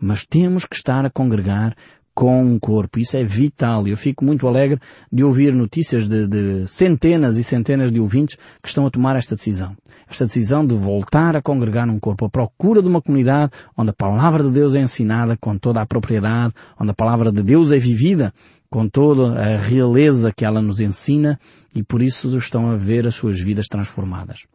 Mas 0.00 0.24
temos 0.24 0.64
que 0.64 0.74
estar 0.74 1.04
a 1.04 1.10
congregar 1.10 1.76
com 2.14 2.42
um 2.42 2.58
corpo. 2.58 2.98
Isso 2.98 3.16
é 3.16 3.24
vital. 3.24 3.86
Eu 3.86 3.96
fico 3.96 4.24
muito 4.24 4.46
alegre 4.46 4.80
de 5.10 5.24
ouvir 5.24 5.52
notícias 5.52 6.08
de, 6.08 6.26
de, 6.26 6.66
centenas 6.66 7.36
e 7.36 7.44
centenas 7.44 7.90
de 7.92 8.00
ouvintes 8.00 8.36
que 8.62 8.68
estão 8.68 8.86
a 8.86 8.90
tomar 8.90 9.16
esta 9.16 9.34
decisão. 9.34 9.76
Esta 10.08 10.26
decisão 10.26 10.66
de 10.66 10.74
voltar 10.74 11.36
a 11.36 11.42
congregar 11.42 11.86
num 11.86 11.98
corpo, 11.98 12.24
à 12.24 12.30
procura 12.30 12.82
de 12.82 12.88
uma 12.88 13.00
comunidade 13.00 13.52
onde 13.76 13.90
a 13.90 13.94
palavra 13.94 14.42
de 14.42 14.50
Deus 14.50 14.74
é 14.74 14.80
ensinada 14.80 15.36
com 15.36 15.56
toda 15.56 15.80
a 15.80 15.86
propriedade, 15.86 16.52
onde 16.78 16.90
a 16.90 16.94
palavra 16.94 17.30
de 17.32 17.42
Deus 17.42 17.72
é 17.72 17.78
vivida 17.78 18.32
com 18.68 18.88
toda 18.88 19.34
a 19.40 19.56
realeza 19.56 20.32
que 20.32 20.44
ela 20.44 20.60
nos 20.62 20.80
ensina 20.80 21.38
e 21.74 21.82
por 21.82 22.02
isso 22.02 22.36
estão 22.36 22.70
a 22.70 22.76
ver 22.76 23.06
as 23.06 23.14
suas 23.14 23.40
vidas 23.40 23.66
transformadas. 23.66 24.46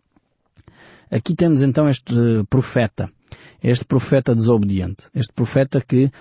Aqui 1.12 1.36
temos 1.36 1.62
então 1.62 1.90
este 1.90 2.16
profeta 2.50 3.10
este 3.66 3.84
profeta 3.84 4.36
desobediente, 4.36 5.06
este 5.16 5.34
profeta 5.34 5.82
que 5.82 6.06
uh, 6.06 6.12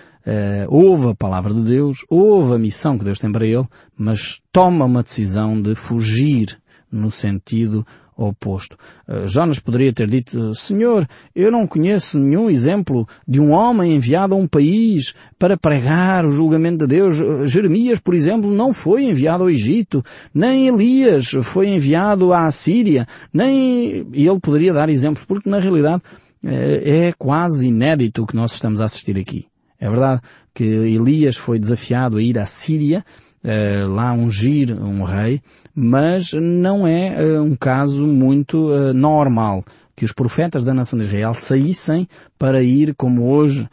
ouve 0.67 1.09
a 1.09 1.15
palavra 1.15 1.53
de 1.53 1.61
Deus, 1.61 1.99
ouve 2.09 2.55
a 2.55 2.57
missão 2.57 2.97
que 2.97 3.05
Deus 3.05 3.19
tem 3.19 3.31
para 3.31 3.45
ele, 3.45 3.67
mas 3.95 4.41
toma 4.51 4.85
uma 4.85 5.03
decisão 5.03 5.61
de 5.61 5.75
fugir 5.75 6.59
no 6.91 7.11
sentido 7.11 7.85
oposto. 8.17 8.75
Uh, 9.07 9.27
Jonas 9.27 9.59
poderia 9.59 9.93
ter 9.93 10.07
dito, 10.07 10.55
Senhor, 10.55 11.07
eu 11.35 11.51
não 11.51 11.67
conheço 11.67 12.17
nenhum 12.17 12.49
exemplo 12.49 13.07
de 13.27 13.39
um 13.39 13.51
homem 13.51 13.95
enviado 13.95 14.33
a 14.33 14.37
um 14.37 14.47
país 14.47 15.13
para 15.37 15.55
pregar 15.55 16.25
o 16.25 16.31
julgamento 16.31 16.79
de 16.79 16.87
Deus. 16.87 17.17
Jeremias, 17.47 17.99
por 17.99 18.15
exemplo, 18.15 18.51
não 18.51 18.73
foi 18.73 19.03
enviado 19.03 19.43
ao 19.43 19.51
Egito, 19.51 20.03
nem 20.33 20.67
Elias 20.67 21.29
foi 21.43 21.67
enviado 21.67 22.33
à 22.33 22.49
Síria, 22.49 23.07
nem... 23.31 24.07
E 24.13 24.27
ele 24.27 24.39
poderia 24.39 24.73
dar 24.73 24.89
exemplos, 24.89 25.25
porque 25.27 25.47
na 25.47 25.59
realidade 25.59 26.01
é 26.45 27.13
quase 27.17 27.67
inédito 27.67 28.23
o 28.23 28.27
que 28.27 28.35
nós 28.35 28.53
estamos 28.53 28.79
a 28.79 28.85
assistir 28.85 29.17
aqui. 29.17 29.47
É 29.79 29.89
verdade 29.89 30.21
que 30.53 30.63
Elias 30.63 31.35
foi 31.35 31.59
desafiado 31.59 32.17
a 32.17 32.21
ir 32.21 32.39
à 32.39 32.45
Síria, 32.45 33.03
uh, 33.43 33.87
lá 33.91 34.13
ungir 34.13 34.71
um 34.71 35.03
rei, 35.03 35.41
mas 35.75 36.31
não 36.33 36.87
é 36.87 37.15
uh, 37.21 37.43
um 37.43 37.55
caso 37.55 38.07
muito 38.07 38.69
uh, 38.69 38.93
normal 38.93 39.63
que 39.95 40.03
os 40.03 40.11
profetas 40.11 40.63
da 40.63 40.73
nação 40.73 40.99
de 40.99 41.05
Israel 41.05 41.33
saíssem 41.33 42.07
para 42.37 42.61
ir, 42.61 42.93
como 42.95 43.31
hoje 43.31 43.65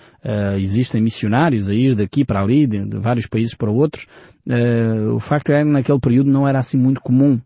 existem 0.57 1.03
missionários 1.03 1.69
a 1.69 1.75
ir 1.75 1.97
daqui 1.97 2.25
para 2.25 2.41
ali, 2.41 2.65
de, 2.65 2.85
vários 2.97 3.27
países 3.27 3.57
para 3.57 3.73
outros, 3.73 4.07
o 5.13 5.19
facto 5.19 5.51
é 5.51 5.65
que 5.65 5.69
naquele 5.69 5.99
período 5.99 6.31
não 6.31 6.47
era 6.47 6.61
assim 6.61 6.79
muito 6.79 7.01
comum. 7.01 7.41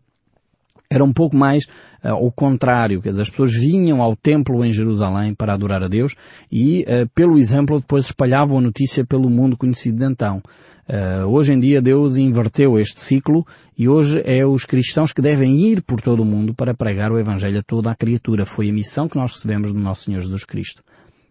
Era 0.89 1.03
um 1.03 1.11
pouco 1.11 1.35
mais 1.35 1.65
uh, 2.03 2.13
o 2.13 2.31
contrário, 2.31 3.01
quer 3.01 3.09
dizer, 3.09 3.23
as 3.23 3.29
pessoas 3.29 3.53
vinham 3.53 4.01
ao 4.01 4.15
templo 4.15 4.63
em 4.63 4.71
Jerusalém 4.71 5.33
para 5.33 5.53
adorar 5.53 5.83
a 5.83 5.87
Deus 5.87 6.15
e, 6.51 6.83
uh, 6.83 7.07
pelo 7.13 7.37
exemplo, 7.37 7.79
depois 7.79 8.05
espalhavam 8.05 8.57
a 8.57 8.61
notícia 8.61 9.05
pelo 9.05 9.29
mundo 9.29 9.57
conhecido 9.57 9.97
de 9.97 10.05
então. 10.05 10.41
Uh, 10.87 11.27
hoje 11.27 11.51
em 11.51 11.59
dia 11.59 11.81
Deus 11.81 12.15
inverteu 12.15 12.79
este 12.79 13.01
ciclo 13.01 13.45
e 13.77 13.89
hoje 13.89 14.21
é 14.23 14.45
os 14.45 14.63
cristãos 14.63 15.11
que 15.11 15.21
devem 15.21 15.57
ir 15.57 15.81
por 15.81 15.99
todo 15.99 16.21
o 16.21 16.25
mundo 16.25 16.53
para 16.53 16.73
pregar 16.73 17.11
o 17.11 17.19
Evangelho 17.19 17.59
a 17.59 17.63
toda 17.63 17.91
a 17.91 17.95
criatura. 17.95 18.45
Foi 18.45 18.69
a 18.69 18.73
missão 18.73 19.09
que 19.09 19.17
nós 19.17 19.33
recebemos 19.33 19.73
do 19.73 19.79
nosso 19.79 20.03
Senhor 20.03 20.21
Jesus 20.21 20.45
Cristo. 20.45 20.81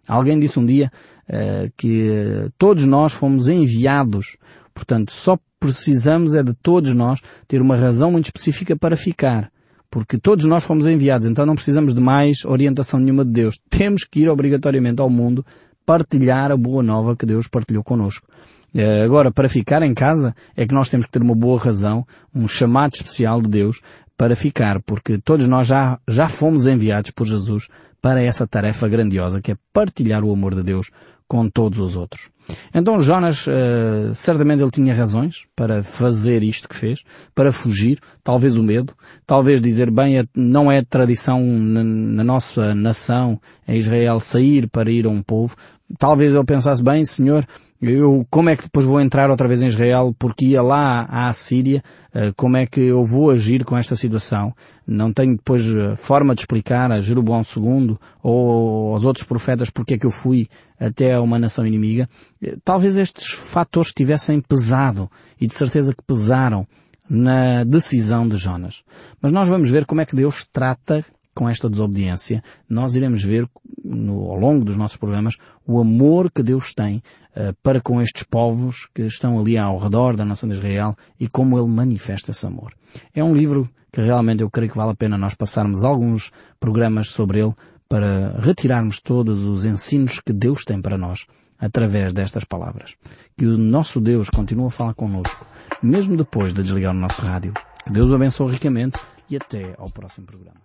Alguém 0.07 0.39
disse 0.39 0.59
um 0.59 0.67
dia 0.67 0.93
uh, 1.29 1.73
que 1.75 2.51
todos 2.59 2.85
nós 2.85 3.15
fomos 3.15 3.49
enviados, 3.49 4.37
portanto 4.77 5.11
só 5.11 5.39
precisamos 5.59 6.35
é 6.35 6.43
de 6.43 6.53
todos 6.53 6.95
nós 6.95 7.19
ter 7.49 7.63
uma 7.63 7.77
razão 7.77 8.13
muito 8.13 8.27
específica 8.27 8.77
para 8.77 8.97
ficar. 8.97 9.51
Porque 9.91 10.19
todos 10.19 10.45
nós 10.45 10.63
fomos 10.63 10.87
enviados, 10.87 11.27
então 11.27 11.47
não 11.47 11.55
precisamos 11.55 11.95
de 11.95 12.01
mais 12.01 12.45
orientação 12.45 13.01
nenhuma 13.01 13.25
de 13.25 13.31
Deus. 13.31 13.59
Temos 13.71 14.05
que 14.05 14.21
ir 14.21 14.29
obrigatoriamente 14.29 15.01
ao 15.01 15.09
mundo 15.09 15.45
partilhar 15.87 16.51
a 16.51 16.57
boa 16.57 16.83
nova 16.83 17.17
que 17.17 17.25
Deus 17.25 17.49
partilhou 17.49 17.83
connosco. 17.83 18.27
Eh, 18.75 19.03
agora, 19.03 19.31
para 19.31 19.49
ficar 19.49 19.83
em 19.83 19.95
casa, 19.95 20.35
é 20.55 20.67
que 20.67 20.75
nós 20.75 20.89
temos 20.89 21.07
que 21.07 21.13
ter 21.13 21.23
uma 21.23 21.35
boa 21.35 21.59
razão, 21.59 22.05
um 22.35 22.47
chamado 22.47 22.95
especial 22.95 23.41
de 23.41 23.49
Deus 23.49 23.81
para 24.17 24.35
ficar, 24.35 24.81
porque 24.83 25.19
todos 25.19 25.47
nós 25.47 25.67
já, 25.67 25.99
já 26.09 26.29
fomos 26.29 26.67
enviados 26.67 27.11
por 27.11 27.27
Jesus 27.27 27.69
para 28.01 28.23
essa 28.23 28.47
tarefa 28.47 28.89
grandiosa 28.89 29.41
que 29.41 29.53
é 29.53 29.57
partilhar 29.73 30.25
o 30.25 30.33
amor 30.33 30.55
de 30.55 30.63
Deus 30.63 30.91
com 31.29 31.49
todos 31.49 31.79
os 31.81 31.97
outros. 31.97 32.31
Então 32.73 33.01
Jonas, 33.03 33.47
uh, 33.49 34.15
certamente 34.15 34.63
ele 34.63 34.71
tinha 34.71 34.95
razões 34.95 35.45
para 35.57 35.83
fazer 35.83 36.43
isto 36.45 36.69
que 36.69 36.77
fez, 36.77 37.03
para 37.35 37.53
fugir, 37.53 37.99
talvez 38.23 38.57
o 38.57 38.63
medo, 38.63 38.95
talvez 39.27 39.61
dizer, 39.61 39.91
bem, 39.91 40.27
não 40.35 40.71
é 40.71 40.83
tradição 40.83 41.41
na 41.43 42.23
nossa 42.23 42.75
nação, 42.75 43.41
em 43.67 43.79
Israel, 43.79 44.21
sair 44.21 44.69
para 44.69 44.91
ir 44.91 45.07
a 45.07 45.11
um 45.11 45.21
povo, 45.21 45.57
talvez 45.99 46.35
ele 46.35 46.45
pensasse 46.45 46.83
bem, 46.83 47.05
Senhor, 47.05 47.47
eu 47.81 48.27
como 48.31 48.49
é 48.49 48.57
que 48.57 48.65
depois 48.65 48.85
vou 48.85 49.01
entrar 49.01 49.31
outra 49.31 49.47
vez 49.47 49.63
em 49.63 49.69
Israel 49.69 50.15
porque 50.19 50.47
ia 50.47 50.63
lá 50.63 51.07
à 51.09 51.33
Síria, 51.33 51.83
eh, 52.13 52.33
como 52.37 52.57
é 52.57 52.67
que 52.67 52.81
eu 52.81 53.05
vou 53.05 53.31
agir 53.31 53.65
com 53.65 53.77
esta 53.77 53.95
situação? 53.95 54.55
Não 54.87 55.13
tenho 55.13 55.37
depois 55.37 55.63
eh, 55.75 55.97
forma 55.97 56.35
de 56.35 56.41
explicar 56.41 56.91
a 56.91 57.01
Jeroboão 57.01 57.43
II 57.43 57.97
ou 58.23 58.95
aos 58.95 59.05
outros 59.05 59.25
profetas 59.25 59.71
porque 59.71 59.95
é 59.95 59.99
que 59.99 60.07
eu 60.07 60.11
fui 60.11 60.49
até 60.81 61.19
uma 61.19 61.39
nação 61.39 61.67
inimiga. 61.67 62.09
Eh, 62.43 62.57
talvez 62.65 62.97
estes 62.97 63.31
fatores 63.31 63.93
tivessem 63.93 64.41
pesado 64.41 65.11
e 65.41 65.47
de 65.47 65.55
certeza 65.55 65.95
que 65.95 66.03
pesaram 66.03 66.67
na 67.09 67.63
decisão 67.63 68.27
de 68.29 68.37
Jonas. 68.37 68.83
Mas 69.21 69.31
nós 69.31 69.49
vamos 69.49 69.71
ver 69.71 69.87
como 69.87 70.01
é 70.01 70.07
que 70.07 70.17
Deus 70.17 70.47
trata 70.53 71.05
com 71.37 71.47
esta 71.47 71.69
desobediência, 71.69 72.43
nós 72.67 72.97
iremos 72.97 73.23
ver 73.23 73.47
no, 73.85 74.31
ao 74.31 74.37
longo 74.37 74.65
dos 74.65 74.77
nossos 74.77 74.97
programas 74.97 75.37
o 75.67 75.79
amor 75.79 76.31
que 76.33 76.43
Deus 76.43 76.73
tem 76.73 77.03
uh, 77.37 77.55
para 77.63 77.79
com 77.79 78.01
estes 78.01 78.23
povos 78.23 78.89
que 78.95 79.03
estão 79.03 79.39
ali 79.39 79.59
ao 79.59 79.77
redor 79.77 80.17
da 80.17 80.25
nação 80.25 80.49
de 80.49 80.55
Israel 80.55 80.97
e 81.21 81.29
como 81.29 81.59
Ele 81.59 81.69
manifesta 81.69 82.31
esse 82.31 82.47
amor. 82.47 82.73
É 83.15 83.23
um 83.23 83.35
livro 83.35 83.69
que 83.93 84.01
realmente 84.01 84.43
eu 84.43 84.51
creio 84.51 84.71
que 84.71 84.77
vale 84.79 84.93
a 84.93 84.97
pena 84.97 85.19
nós 85.19 85.35
passarmos 85.35 85.85
alguns 85.85 86.33
programas 86.59 87.09
sobre 87.11 87.41
ele 87.41 87.55
para 87.87 88.39
retirarmos 88.41 89.01
todos 89.01 89.45
os 89.45 89.65
ensinos 89.65 90.21
que 90.21 90.33
Deus 90.33 90.65
tem 90.65 90.81
para 90.81 90.97
nós 90.97 91.27
através 91.59 92.13
destas 92.13 92.45
palavras. 92.45 92.95
Que 93.37 93.45
o 93.45 93.59
nosso 93.59 94.01
Deus 94.01 94.31
continue 94.31 94.67
a 94.67 94.71
falar 94.71 94.95
connosco, 94.95 95.47
mesmo 95.83 96.17
depois 96.17 96.53
de 96.53 96.63
desligar 96.63 96.93
o 96.93 96.99
nosso 96.99 97.23
rádio. 97.23 97.53
Que 97.85 97.93
Deus 97.93 98.09
o 98.09 98.15
abençoe 98.15 98.53
ricamente 98.53 98.99
e 99.31 99.37
até 99.37 99.75
ao 99.79 99.91
próximo 99.91 100.27
programa. 100.27 100.61